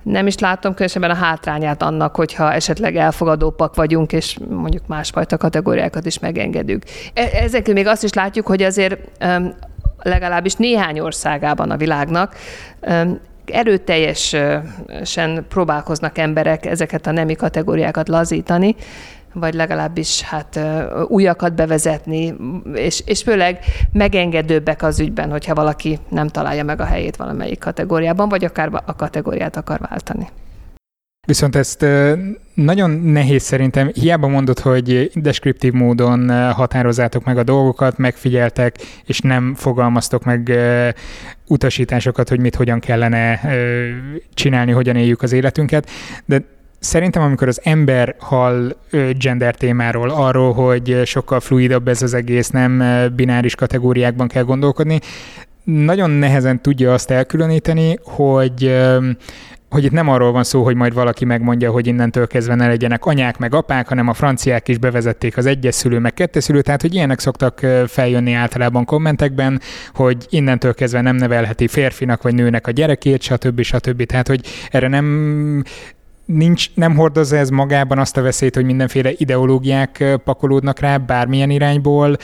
Nem 0.03 0.27
is 0.27 0.37
látom 0.37 0.73
különösen 0.73 1.03
a 1.03 1.13
hátrányát 1.13 1.81
annak, 1.81 2.15
hogyha 2.15 2.53
esetleg 2.53 2.95
elfogadópak 2.95 3.75
vagyunk, 3.75 4.13
és 4.13 4.37
mondjuk 4.49 4.87
másfajta 4.87 5.37
kategóriákat 5.37 6.05
is 6.05 6.19
megengedünk. 6.19 6.83
E, 7.13 7.29
ezek 7.33 7.73
még 7.73 7.87
azt 7.87 8.03
is 8.03 8.13
látjuk, 8.13 8.47
hogy 8.47 8.61
azért 8.61 8.97
legalábbis 9.97 10.53
néhány 10.53 10.99
országában 10.99 11.71
a 11.71 11.77
világnak 11.77 12.35
erőteljesen 13.45 15.45
próbálkoznak 15.49 16.17
emberek 16.17 16.65
ezeket 16.65 17.07
a 17.07 17.11
nemi 17.11 17.33
kategóriákat 17.33 18.07
lazítani, 18.07 18.75
vagy 19.33 19.53
legalábbis 19.53 20.21
hát 20.21 20.59
újakat 21.07 21.55
bevezetni, 21.55 22.35
és, 22.73 23.03
és 23.05 23.23
főleg 23.23 23.59
megengedőbbek 23.91 24.83
az 24.83 24.99
ügyben, 24.99 25.31
hogyha 25.31 25.53
valaki 25.53 25.99
nem 26.09 26.27
találja 26.27 26.63
meg 26.63 26.81
a 26.81 26.85
helyét 26.85 27.15
valamelyik 27.15 27.59
kategóriában, 27.59 28.29
vagy 28.29 28.43
akár 28.43 28.69
a 28.85 28.95
kategóriát 28.95 29.57
akar 29.57 29.79
váltani. 29.89 30.27
Viszont 31.31 31.55
ezt 31.55 31.85
nagyon 32.53 32.89
nehéz 32.89 33.43
szerintem, 33.43 33.91
hiába 33.93 34.27
mondod, 34.27 34.59
hogy 34.59 35.11
deskriptív 35.13 35.73
módon 35.73 36.51
határozzátok 36.51 37.23
meg 37.23 37.37
a 37.37 37.43
dolgokat, 37.43 37.97
megfigyeltek, 37.97 38.75
és 39.05 39.19
nem 39.19 39.53
fogalmaztok 39.55 40.23
meg 40.23 40.51
utasításokat, 41.47 42.29
hogy 42.29 42.39
mit 42.39 42.55
hogyan 42.55 42.79
kellene 42.79 43.39
csinálni, 44.33 44.71
hogyan 44.71 44.95
éljük 44.95 45.21
az 45.21 45.31
életünket, 45.31 45.89
de 46.25 46.43
Szerintem, 46.79 47.21
amikor 47.21 47.47
az 47.47 47.61
ember 47.63 48.15
hall 48.19 48.75
gender 49.17 49.55
témáról, 49.55 50.09
arról, 50.09 50.53
hogy 50.53 51.01
sokkal 51.05 51.39
fluidabb 51.39 51.87
ez 51.87 52.01
az 52.01 52.13
egész, 52.13 52.49
nem 52.49 52.83
bináris 53.15 53.55
kategóriákban 53.55 54.27
kell 54.27 54.43
gondolkodni, 54.43 54.99
nagyon 55.63 56.09
nehezen 56.09 56.61
tudja 56.61 56.93
azt 56.93 57.11
elkülöníteni, 57.11 57.97
hogy 58.03 58.79
hogy 59.71 59.83
itt 59.83 59.91
nem 59.91 60.09
arról 60.09 60.31
van 60.31 60.43
szó, 60.43 60.63
hogy 60.63 60.75
majd 60.75 60.93
valaki 60.93 61.25
megmondja, 61.25 61.71
hogy 61.71 61.87
innentől 61.87 62.27
kezdve 62.27 62.55
ne 62.55 62.67
legyenek 62.67 63.05
anyák 63.05 63.37
meg 63.37 63.55
apák, 63.55 63.87
hanem 63.87 64.07
a 64.07 64.13
franciák 64.13 64.67
is 64.67 64.77
bevezették 64.77 65.37
az 65.37 65.45
egyes 65.45 65.75
szülő 65.75 65.99
meg 65.99 66.13
kettes 66.13 66.43
szülő, 66.43 66.61
tehát 66.61 66.81
hogy 66.81 66.93
ilyenek 66.93 67.19
szoktak 67.19 67.67
feljönni 67.87 68.33
általában 68.33 68.85
kommentekben, 68.85 69.61
hogy 69.93 70.25
innentől 70.29 70.73
kezdve 70.73 71.01
nem 71.01 71.15
nevelheti 71.15 71.67
férfinak 71.67 72.21
vagy 72.21 72.33
nőnek 72.33 72.67
a 72.67 72.71
gyerekét, 72.71 73.21
stb. 73.21 73.61
stb. 73.61 74.05
Tehát, 74.05 74.27
hogy 74.27 74.41
erre 74.71 74.87
nem 74.87 75.63
nincs, 76.25 76.75
nem 76.75 76.95
hordozza 76.95 77.37
ez 77.37 77.49
magában 77.49 77.97
azt 77.97 78.17
a 78.17 78.21
veszélyt, 78.21 78.55
hogy 78.55 78.65
mindenféle 78.65 79.11
ideológiák 79.17 80.19
pakolódnak 80.23 80.79
rá 80.79 80.97
bármilyen 80.97 81.49
irányból, 81.49 82.17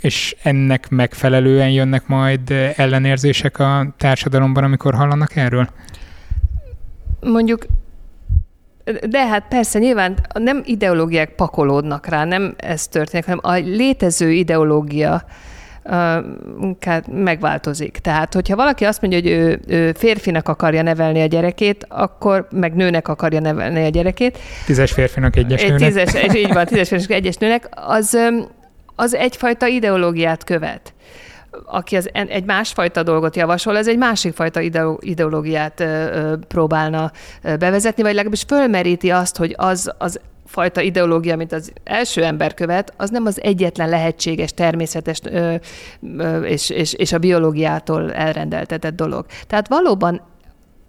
és 0.00 0.36
ennek 0.42 0.88
megfelelően 0.88 1.70
jönnek 1.70 2.06
majd 2.06 2.50
ellenérzések 2.76 3.58
a 3.58 3.94
társadalomban, 3.96 4.64
amikor 4.64 4.94
hallanak 4.94 5.36
erről? 5.36 5.68
Mondjuk 7.24 7.66
de 9.08 9.26
hát 9.26 9.44
persze, 9.48 9.78
nyilván 9.78 10.16
nem 10.34 10.62
ideológiák 10.64 11.34
pakolódnak 11.34 12.06
rá, 12.06 12.24
nem 12.24 12.54
ez 12.56 12.88
történik, 12.88 13.24
hanem 13.24 13.40
a 13.42 13.52
létező 13.52 14.30
ideológia 14.30 15.24
megváltozik. 17.10 17.98
Tehát, 17.98 18.34
hogyha 18.34 18.56
valaki 18.56 18.84
azt 18.84 19.00
mondja, 19.00 19.20
hogy 19.20 19.30
ő, 19.30 19.60
ő 19.66 19.92
férfinak 19.92 20.48
akarja 20.48 20.82
nevelni 20.82 21.20
a 21.22 21.26
gyerekét, 21.26 21.86
akkor 21.88 22.48
meg 22.50 22.74
nőnek 22.74 23.08
akarja 23.08 23.40
nevelni 23.40 23.84
a 23.84 23.88
gyerekét. 23.88 24.38
Tízes 24.66 24.92
férfinak, 24.92 25.36
egyes 25.36 25.62
nőnek. 25.62 25.78
Tízes, 25.78 26.34
így 26.34 26.52
van, 26.52 26.66
tízes 26.66 26.88
férfinak, 26.88 27.18
egyes 27.18 27.36
nőnek, 27.36 27.68
az, 27.74 28.18
az 28.94 29.14
egyfajta 29.14 29.66
ideológiát 29.66 30.44
követ 30.44 30.94
aki 31.64 31.96
az, 31.96 32.10
egy 32.12 32.44
másfajta 32.44 33.02
dolgot 33.02 33.36
javasol, 33.36 33.76
ez 33.76 33.88
egy 33.88 33.98
másik 33.98 34.34
fajta 34.34 34.60
ideológiát 35.00 35.84
próbálna 36.48 37.12
bevezetni, 37.42 38.02
vagy 38.02 38.12
legalábbis 38.12 38.44
fölmeríti 38.46 39.10
azt, 39.10 39.36
hogy 39.36 39.54
az, 39.58 39.92
az 39.98 40.20
fajta 40.46 40.80
ideológia, 40.80 41.36
mint 41.36 41.52
az 41.52 41.72
első 41.84 42.24
ember 42.24 42.54
követ, 42.54 42.92
az 42.96 43.10
nem 43.10 43.26
az 43.26 43.42
egyetlen 43.42 43.88
lehetséges, 43.88 44.52
természetes 44.52 45.18
ö, 45.24 45.54
ö, 46.18 46.42
és, 46.42 46.70
és, 46.70 46.92
és 46.92 47.12
a 47.12 47.18
biológiától 47.18 48.12
elrendeltetett 48.12 48.94
dolog. 48.94 49.26
Tehát 49.46 49.68
valóban 49.68 50.22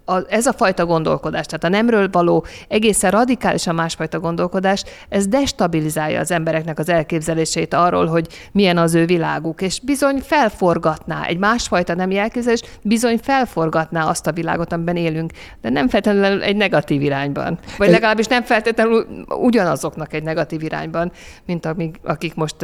a, 0.06 0.18
ez 0.30 0.46
a 0.46 0.54
fajta 0.54 0.86
gondolkodás, 0.86 1.46
tehát 1.46 1.63
a 1.63 1.70
nemről 1.70 2.10
való 2.12 2.46
egészen 2.68 3.12
radikálisan 3.12 3.76
másfajta 3.76 4.20
gondolkodás, 4.20 4.84
ez 5.10 5.28
destabilizálja 5.28 6.20
az 6.20 6.32
embereknek 6.32 6.80
az 6.80 6.89
elképzelését 6.89 7.74
arról, 7.74 8.06
hogy 8.06 8.28
milyen 8.52 8.78
az 8.78 8.94
ő 8.94 9.06
világuk, 9.06 9.62
és 9.62 9.80
bizony 9.80 10.22
felforgatná 10.24 11.24
egy 11.24 11.38
másfajta 11.38 11.96
nem 11.96 12.12
elképzelés, 12.12 12.62
bizony 12.82 13.20
felforgatná 13.22 14.08
azt 14.08 14.28
a 14.28 14.32
világot, 14.32 14.74
amiben 14.74 14.96
élünk, 14.96 15.32
de 15.62 15.70
nem 15.70 15.88
feltétlenül 15.88 16.44
egy 16.44 16.56
negatív 16.56 17.02
irányban. 17.02 17.60
Vagy 17.78 17.89
legalábbis 17.89 18.26
nem 18.26 18.44
feltétlenül 18.44 19.08
ugyanazoknak 19.28 20.13
egy 20.13 20.24
negatív 20.24 20.63
irányban, 20.63 21.12
mint 21.46 21.65
amik, 21.65 22.00
akik 22.04 22.36
most 22.36 22.56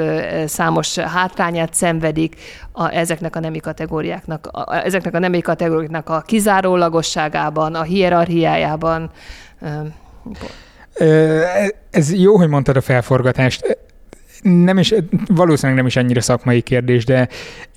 számos 0.46 0.98
hátrányát 0.98 1.74
szenvedik 1.74 2.36
a, 2.72 2.90
ezeknek 2.90 3.36
a 3.36 3.40
nemi 3.40 3.60
kategóriáknak, 3.60 4.48
a, 4.48 4.76
ezeknek 4.86 5.14
a 5.14 5.20
nemi 5.20 5.42
kategóriáknak 5.42 6.10
a 6.10 6.22
kizárólagosság 6.22 7.31
fontosságában, 7.32 7.76
a 7.76 7.84
hierarchiájában. 7.84 9.12
Ez 11.90 12.14
jó, 12.14 12.38
hogy 12.38 12.48
mondtad 12.48 12.76
a 12.76 12.82
felforgatást 12.82 13.78
nem 14.42 14.78
is, 14.78 14.94
valószínűleg 15.28 15.78
nem 15.78 15.88
is 15.88 15.96
annyira 15.96 16.22
szakmai 16.22 16.62
kérdés, 16.62 17.06
de 17.06 17.28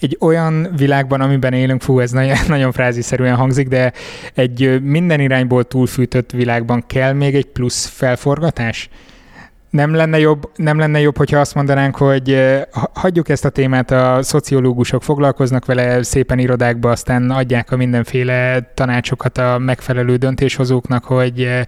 egy 0.00 0.16
olyan 0.20 0.68
világban, 0.76 1.20
amiben 1.20 1.52
élünk, 1.52 1.82
fú, 1.82 2.00
ez 2.00 2.10
nagyon, 2.10 2.36
nagyon 2.48 2.72
fráziszerűen 2.72 3.34
hangzik, 3.34 3.68
de 3.68 3.92
egy 4.34 4.82
minden 4.82 5.20
irányból 5.20 5.64
túlfűtött 5.64 6.30
világban 6.30 6.84
kell 6.86 7.12
még 7.12 7.34
egy 7.34 7.46
plusz 7.46 7.86
felforgatás? 7.86 8.88
Nem 9.74 9.94
lenne, 9.94 10.18
jobb, 10.18 10.50
nem 10.56 10.78
lenne 10.78 11.00
jobb, 11.00 11.16
hogyha 11.16 11.38
azt 11.38 11.54
mondanánk, 11.54 11.96
hogy 11.96 12.56
hagyjuk 12.94 13.28
ezt 13.28 13.44
a 13.44 13.48
témát, 13.48 13.90
a 13.90 14.22
szociológusok 14.22 15.02
foglalkoznak 15.02 15.64
vele 15.64 16.02
szépen 16.02 16.38
irodákba, 16.38 16.90
aztán 16.90 17.30
adják 17.30 17.70
a 17.70 17.76
mindenféle 17.76 18.70
tanácsokat 18.74 19.38
a 19.38 19.58
megfelelő 19.58 20.16
döntéshozóknak, 20.16 21.04
hogy 21.04 21.64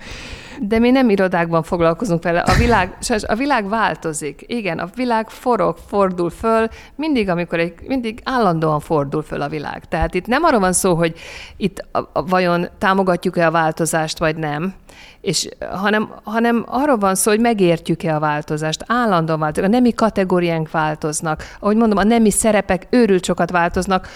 de 0.60 0.78
mi 0.78 0.90
nem 0.90 1.10
irodákban 1.10 1.62
foglalkozunk 1.62 2.22
vele. 2.22 2.40
A 2.40 2.54
világ, 2.54 2.98
a 3.26 3.34
világ 3.34 3.68
változik. 3.68 4.44
Igen, 4.46 4.78
a 4.78 4.88
világ 4.94 5.28
forog, 5.28 5.76
fordul 5.86 6.30
föl, 6.30 6.68
mindig, 6.94 7.28
amikor 7.28 7.58
egy, 7.58 7.74
mindig 7.86 8.20
állandóan 8.24 8.80
fordul 8.80 9.22
föl 9.22 9.40
a 9.40 9.48
világ. 9.48 9.84
Tehát 9.88 10.14
itt 10.14 10.26
nem 10.26 10.44
arról 10.44 10.60
van 10.60 10.72
szó, 10.72 10.94
hogy 10.94 11.14
itt 11.56 11.84
a, 11.92 11.98
a, 11.98 12.24
vajon 12.24 12.68
támogatjuk-e 12.78 13.46
a 13.46 13.50
változást, 13.50 14.18
vagy 14.18 14.36
nem, 14.36 14.74
és, 15.20 15.48
hanem, 15.70 16.14
hanem 16.22 16.64
arról 16.68 16.96
van 16.96 17.14
szó, 17.14 17.30
hogy 17.30 17.40
megértjük-e 17.40 18.14
a 18.14 18.18
változást, 18.18 18.84
állandóan 18.86 19.38
változik, 19.38 19.68
a 19.68 19.72
nemi 19.72 19.92
kategóriánk 19.92 20.70
változnak, 20.70 21.42
ahogy 21.60 21.76
mondom, 21.76 21.98
a 21.98 22.04
nemi 22.04 22.30
szerepek 22.30 22.86
őrült 22.90 23.24
sokat 23.24 23.50
változnak, 23.50 24.08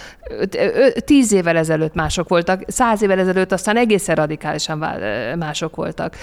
tíz 1.05 1.31
évvel 1.31 1.57
ezelőtt 1.57 1.93
mások 1.93 2.29
voltak, 2.29 2.63
száz 2.67 3.01
évvel 3.01 3.19
ezelőtt 3.19 3.51
aztán 3.51 3.77
egészen 3.77 4.15
radikálisan 4.15 4.85
mások 5.37 5.75
voltak. 5.75 6.15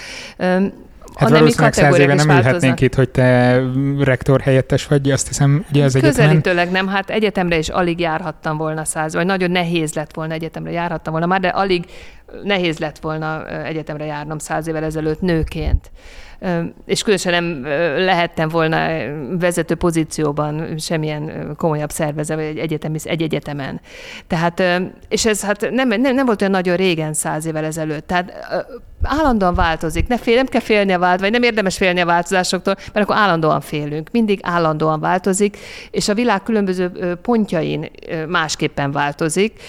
Hát 1.15 1.31
a 1.31 1.33
valószínűleg 1.33 1.73
száz 1.73 1.97
éve 1.97 2.13
nem 2.13 2.29
ülhetnénk 2.29 2.81
itt, 2.81 2.95
hogy 2.95 3.09
te 3.09 3.61
rektor 3.99 4.41
helyettes 4.41 4.87
vagy, 4.87 5.11
azt 5.11 5.27
hiszem, 5.27 5.65
ugye 5.69 5.83
az 5.83 5.95
egyetemen. 5.95 6.25
Közelítőleg 6.27 6.71
nem, 6.71 6.87
hát 6.87 7.09
egyetemre 7.09 7.57
is 7.57 7.69
alig 7.69 7.99
járhattam 7.99 8.57
volna 8.57 8.85
száz, 8.85 9.13
vagy 9.13 9.25
nagyon 9.25 9.51
nehéz 9.51 9.93
lett 9.93 10.13
volna 10.13 10.33
egyetemre 10.33 10.71
járhattam 10.71 11.11
volna 11.11 11.27
már, 11.27 11.39
de 11.39 11.47
alig 11.47 11.85
nehéz 12.43 12.77
lett 12.77 12.99
volna 12.99 13.47
egyetemre 13.47 14.05
járnom 14.05 14.37
száz 14.37 14.67
évvel 14.67 14.83
ezelőtt 14.83 15.21
nőként 15.21 15.91
és 16.85 17.01
különösen 17.01 17.43
nem 17.43 17.63
lehettem 17.97 18.49
volna 18.49 18.87
vezető 19.39 19.75
pozícióban 19.75 20.77
semmilyen 20.77 21.53
komolyabb 21.57 21.89
szervezet, 21.89 22.37
vagy 22.37 22.45
egy, 22.45 22.57
egyetemi, 22.57 22.97
egy 23.03 23.21
egyetemen. 23.21 23.81
Tehát, 24.27 24.63
és 25.09 25.25
ez 25.25 25.43
hát 25.43 25.69
nem, 25.71 25.87
nem, 25.87 26.15
nem 26.15 26.25
volt 26.25 26.41
olyan 26.41 26.53
nagyon 26.53 26.75
régen, 26.75 27.13
száz 27.13 27.45
évvel 27.45 27.65
ezelőtt. 27.65 28.07
Tehát 28.07 28.33
állandóan 29.03 29.53
változik. 29.53 30.07
Ne 30.07 30.17
fél, 30.17 30.35
nem 30.35 30.45
kell 30.45 30.61
félni 30.61 30.91
a 30.91 30.99
vált, 30.99 31.19
vagy 31.19 31.31
nem 31.31 31.43
érdemes 31.43 31.77
félni 31.77 31.99
a 31.99 32.05
változásoktól, 32.05 32.75
mert 32.93 33.09
akkor 33.09 33.21
állandóan 33.21 33.61
félünk. 33.61 34.09
Mindig 34.11 34.39
állandóan 34.43 34.99
változik, 34.99 35.57
és 35.91 36.07
a 36.07 36.13
világ 36.13 36.43
különböző 36.43 37.15
pontjain 37.21 37.91
másképpen 38.27 38.91
változik. 38.91 39.61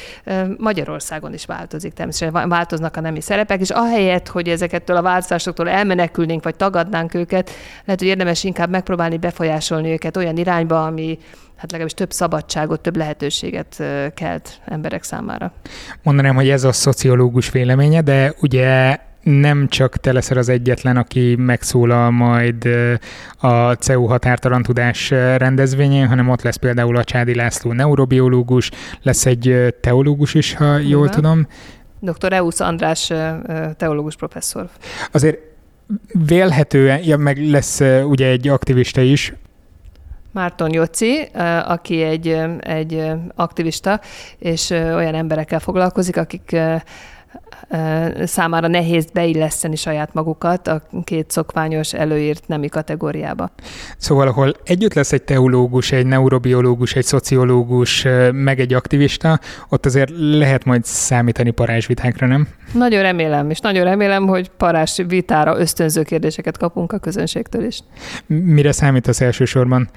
Magyarországon 0.57 1.35
is 1.35 1.47
változik 1.47 1.93
természetesen, 1.93 2.49
változnak 2.49 2.97
a 2.97 3.01
nemi 3.01 3.21
szerepek, 3.21 3.61
és 3.61 3.71
ahelyett, 3.71 4.29
hogy 4.29 4.49
ezeket 4.49 4.89
a 4.89 5.03
változásoktól 5.03 5.69
elmenekülnénk, 5.69 6.45
vagy 6.45 6.57
tagadnánk 6.57 7.15
őket, 7.15 7.51
lehet, 7.85 8.01
hogy 8.01 8.09
érdemes 8.09 8.45
inkább 8.45 8.71
megpróbálni 8.71 9.17
befolyásolni 9.17 9.91
őket 9.91 10.17
olyan 10.17 10.37
irányba, 10.37 10.85
ami 10.85 11.19
hát 11.57 11.71
legalábbis 11.71 11.95
több 11.95 12.13
szabadságot, 12.13 12.81
több 12.81 12.97
lehetőséget 12.97 13.83
kelt 14.15 14.61
emberek 14.65 15.03
számára. 15.03 15.53
Mondanám, 16.03 16.35
hogy 16.35 16.49
ez 16.49 16.65
a 16.65 16.73
szociológus 16.73 17.51
véleménye, 17.51 18.01
de 18.01 18.35
ugye 18.41 18.97
nem 19.23 19.69
csak 19.69 19.97
te 19.97 20.13
leszel 20.13 20.39
az 20.39 20.49
egyetlen, 20.49 20.97
aki 20.97 21.35
megszólal 21.39 22.11
majd 22.11 22.69
a 23.39 23.73
CEU 23.73 24.07
határtalan 24.07 24.63
tudás 24.63 25.11
rendezvényén, 25.11 26.09
hanem 26.09 26.29
ott 26.29 26.43
lesz 26.43 26.57
például 26.57 26.97
a 26.97 27.05
Csádi 27.05 27.35
László 27.35 27.73
neurobiológus, 27.73 28.71
lesz 29.03 29.27
egy 29.27 29.75
teológus 29.81 30.35
is, 30.35 30.55
ha 30.55 30.79
jól 30.79 31.05
Igen. 31.05 31.15
tudom. 31.15 31.47
Dr. 32.01 32.33
Eusz 32.33 32.61
András 32.61 33.13
teológus 33.77 34.17
professzor. 34.17 34.69
Azért 35.13 35.39
vélhetően, 36.27 37.01
ja, 37.05 37.17
meg 37.17 37.51
lesz 37.51 37.81
ugye 38.05 38.27
egy 38.27 38.49
aktivista 38.49 39.01
is, 39.01 39.33
Márton 40.33 40.73
Joci, 40.73 41.29
aki 41.65 42.03
egy, 42.03 42.37
egy 42.61 43.05
aktivista, 43.35 44.01
és 44.39 44.71
olyan 44.71 45.15
emberekkel 45.15 45.61
foglalkozik, 45.61 46.17
akik 46.17 46.57
számára 48.25 48.69
nehéz 48.69 49.11
beilleszteni 49.13 49.77
saját 49.77 50.15
magukat 50.15 50.69
a 50.69 50.83
két 51.05 51.31
szokványos 51.31 51.95
előírt 51.95 52.49
nemi 52.49 52.69
kategóriába. 52.69 53.51
Szóval, 53.97 54.29
ahol 54.29 54.55
együtt 54.65 54.95
lesz 54.95 55.13
egy 55.13 55.23
teológus, 55.23 55.93
egy 55.93 56.07
neurobiológus, 56.07 56.95
egy 56.95 57.05
szociológus, 57.05 58.07
meg 58.33 58.61
egy 58.61 58.75
aktivista, 58.75 59.41
ott 59.69 59.87
azért 59.87 60.11
lehet 60.17 60.65
majd 60.65 60.85
számítani 60.85 61.51
parázsvitákra, 61.51 62.27
nem? 62.27 62.49
Nagyon 62.73 63.03
remélem, 63.03 63.51
és 63.51 63.59
nagyon 63.59 63.85
remélem, 63.85 64.27
hogy 64.27 64.49
parás 64.49 65.03
vitára 65.07 65.59
ösztönző 65.59 66.03
kérdéseket 66.03 66.59
kapunk 66.59 66.93
a 66.93 66.99
közönségtől 66.99 67.65
is. 67.65 67.81
Mire 68.27 68.73
számítasz 68.73 69.21
elsősorban? 69.21 69.91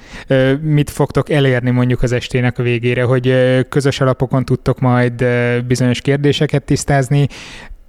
Mit 0.62 0.90
fogtok 0.90 1.30
elérni 1.30 1.70
mondjuk 1.70 2.02
az 2.02 2.12
estének 2.12 2.60
a 2.60 2.64
végére, 2.64 3.04
hogy 3.04 3.36
közös 3.70 4.00
alapokon 4.02 4.46
tudtok 4.46 4.80
majd 4.80 5.26
bizonyos 5.68 6.02
kérdéseket 6.02 6.64
tisztázni, 6.64 7.23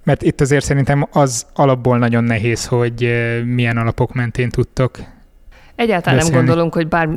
mert 0.03 0.21
itt 0.21 0.41
azért 0.41 0.63
szerintem 0.63 1.07
az 1.11 1.45
alapból 1.53 1.97
nagyon 1.97 2.23
nehéz, 2.23 2.65
hogy 2.65 3.11
milyen 3.45 3.77
alapok 3.77 4.13
mentén 4.13 4.49
tudtok 4.49 4.97
Egyáltalán 5.75 6.17
beszélni. 6.17 6.37
nem 6.37 6.45
gondolunk, 6.45 6.73
hogy 6.73 6.87
bár, 6.87 7.07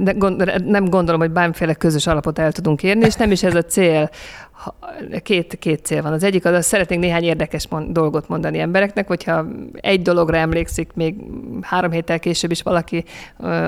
nem 0.65 0.85
gondolom, 0.85 1.21
hogy 1.21 1.31
bármiféle 1.31 1.75
közös 1.75 2.07
alapot 2.07 2.39
el 2.39 2.53
tudunk 2.53 2.83
érni, 2.83 3.05
és 3.05 3.15
nem 3.15 3.31
is 3.31 3.43
ez 3.43 3.55
a 3.55 3.63
cél. 3.63 4.11
Két, 5.23 5.57
két 5.59 5.85
cél 5.85 6.03
van. 6.03 6.13
Az 6.13 6.23
egyik 6.23 6.45
az, 6.45 6.53
hogy 6.53 6.63
szeretnénk 6.63 7.03
néhány 7.03 7.23
érdekes 7.23 7.69
mond, 7.69 7.93
dolgot 7.93 8.29
mondani 8.29 8.59
embereknek, 8.59 9.07
hogyha 9.07 9.47
egy 9.73 10.03
dologra 10.03 10.37
emlékszik, 10.37 10.91
még 10.95 11.15
három 11.61 11.91
héttel 11.91 12.19
később 12.19 12.51
is 12.51 12.63
valaki 12.63 13.05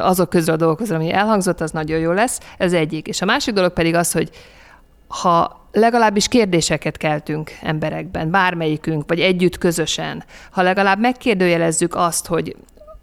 azok 0.01 0.29
közül 0.29 0.55
a 0.55 0.57
dolgok 0.57 0.77
közül, 0.77 0.97
ami 0.97 1.13
elhangzott, 1.13 1.61
az 1.61 1.71
nagyon 1.71 1.99
jó 1.99 2.13
lesz. 2.13 2.41
Ez 2.59 2.73
egyik. 2.73 3.07
És 3.07 3.23
a 3.23 3.25
másik 3.25 3.55
dolog 3.55 3.73
pedig 3.73 3.95
az, 3.95 4.13
hogy 4.13 4.31
ha 5.09 5.60
legalábbis 5.73 6.29
kérdéseket 6.29 6.97
keltünk 6.97 7.51
emberekben, 7.63 8.31
bármelyikünk, 8.31 9.05
vagy 9.07 9.21
együtt 9.21 9.59
közösen, 9.59 10.25
ha 10.51 10.63
legalább 10.63 11.01
megkérdőjelezzük 11.01 11.95
azt, 11.95 12.27
hogy 12.27 12.57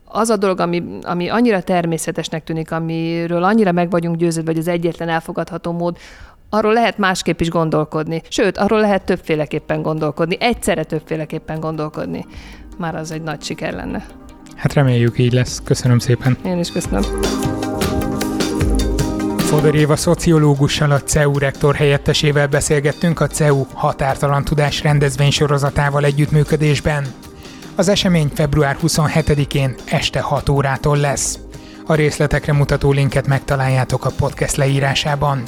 az 0.05 0.29
a 0.29 0.37
dolog, 0.37 0.59
ami, 0.59 0.83
ami 1.01 1.29
annyira 1.29 1.61
természetesnek 1.61 2.43
tűnik, 2.43 2.71
amiről 2.71 3.43
annyira 3.43 3.71
meg 3.71 3.89
vagyunk 3.89 4.15
győződve, 4.15 4.51
vagy 4.51 4.59
az 4.59 4.67
egyetlen 4.67 5.09
elfogadható 5.09 5.71
mód, 5.71 5.97
arról 6.49 6.73
lehet 6.73 6.97
másképp 6.97 7.39
is 7.39 7.49
gondolkodni. 7.49 8.21
Sőt, 8.29 8.57
arról 8.57 8.79
lehet 8.79 9.05
többféleképpen 9.05 9.81
gondolkodni, 9.81 10.37
egyszerre 10.39 10.83
többféleképpen 10.83 11.59
gondolkodni. 11.59 12.25
Már 12.77 12.95
az 12.95 13.11
egy 13.11 13.21
nagy 13.21 13.43
siker 13.43 13.73
lenne. 13.73 14.05
Hát 14.55 14.73
reméljük 14.73 15.19
így 15.19 15.33
lesz. 15.33 15.61
Köszönöm 15.63 15.99
szépen. 15.99 16.37
Én 16.45 16.59
is 16.59 16.71
köszönöm. 16.71 17.03
Fodor 19.47 19.75
Éva 19.75 19.95
szociológussal, 19.95 20.91
a 20.91 21.01
CEU 21.01 21.37
rektor 21.37 21.75
helyettesével 21.75 22.47
beszélgettünk 22.47 23.19
a 23.19 23.27
CEU 23.27 23.65
határtalan 23.73 24.43
tudás 24.43 24.81
rendezvény 24.81 25.31
sorozatával 25.31 26.03
együttműködésben. 26.03 27.07
Az 27.75 27.87
esemény 27.87 28.31
február 28.33 28.77
27-én 28.81 29.75
este 29.85 30.19
6 30.19 30.49
órától 30.49 30.97
lesz. 30.97 31.39
A 31.85 31.93
részletekre 31.93 32.53
mutató 32.53 32.91
linket 32.91 33.27
megtaláljátok 33.27 34.05
a 34.05 34.11
podcast 34.17 34.55
leírásában. 34.55 35.43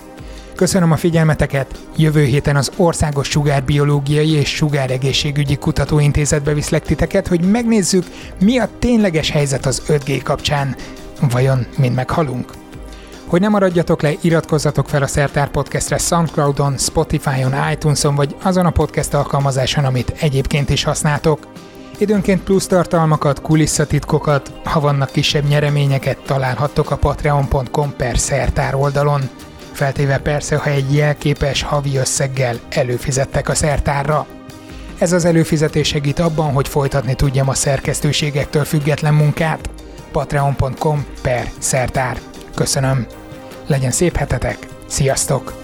Köszönöm 0.56 0.92
a 0.92 0.98
figyelmeteket, 0.98 1.80
jövő 1.96 2.24
héten 2.24 2.56
az 2.56 2.72
Országos 2.76 3.28
Sugárbiológiai 3.30 4.32
és 4.32 4.50
Sugáregészségügyi 4.50 5.56
Kutatóintézetbe 5.56 6.54
viszlek 6.54 6.84
titeket, 6.84 7.28
hogy 7.28 7.42
megnézzük, 7.42 8.06
mi 8.42 8.60
a 8.60 8.70
tényleges 8.80 9.30
helyzet 9.30 9.66
az 9.66 9.82
5G 9.88 10.20
kapcsán. 10.24 10.76
Vajon 11.22 11.66
mind 11.78 11.96
meghalunk? 11.96 12.59
Hogy 13.30 13.42
ne 13.42 13.48
maradjatok 13.48 14.02
le, 14.02 14.12
iratkozzatok 14.22 14.89
fel 14.89 15.04
a 15.04 15.08
Szertár 15.08 15.50
Podcastre 15.50 15.98
Soundcloudon, 15.98 16.78
Spotify-on, 16.78 17.54
iTunes-on 17.72 18.15
vagy 18.15 18.36
azon 18.44 18.65
a 18.65 18.70
podcast 18.70 19.13
alkalmazáson, 19.13 19.86
amit 19.86 20.13
egyébként 20.20 20.70
is 20.70 20.84
használtok. 20.84 21.39
Időnként 21.98 22.44
plusz 22.44 22.68
tartalmakat, 22.68 23.42
kulisszatitkokat, 23.42 24.52
ha 24.63 24.80
vannak 24.80 25.12
kisebb 25.12 25.48
nyereményeket 25.48 26.18
találhattok 26.26 26.92
a 26.92 26.96
patreon.com 26.96 27.94
per 27.98 28.18
szertár 28.18 28.76
oldalon. 28.76 29.30
Feltéve 29.72 30.18
persze, 30.18 30.58
ha 30.58 30.70
egy 30.70 30.96
jelképes 30.96 31.62
havi 31.62 31.98
összeggel 31.98 32.60
előfizettek 32.70 33.50
a 33.50 33.56
szertárra. 33.56 34.26
Ez 34.98 35.12
az 35.12 35.26
előfizetés 35.26 35.88
segít 35.88 36.20
abban, 36.20 36.54
hogy 36.54 36.68
folytatni 36.68 37.13
tudjam 37.13 37.50
a 37.50 37.54
szerkesztőségektől 37.54 38.63
független 38.63 39.13
munkát. 39.13 39.70
patreon.com 40.12 41.06
per 41.22 41.52
szertár. 41.60 42.20
Köszönöm. 42.56 43.19
Legyen 43.70 43.92
szép 43.92 44.16
hetetek. 44.16 44.68
Sziasztok! 44.86 45.64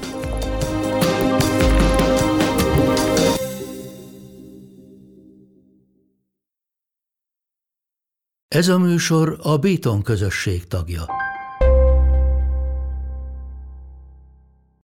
Ez 8.47 8.67
a 8.67 8.77
műsor 8.77 9.39
a 9.41 9.57
Béton 9.57 10.01
közösség 10.01 10.67
tagja. 10.67 11.05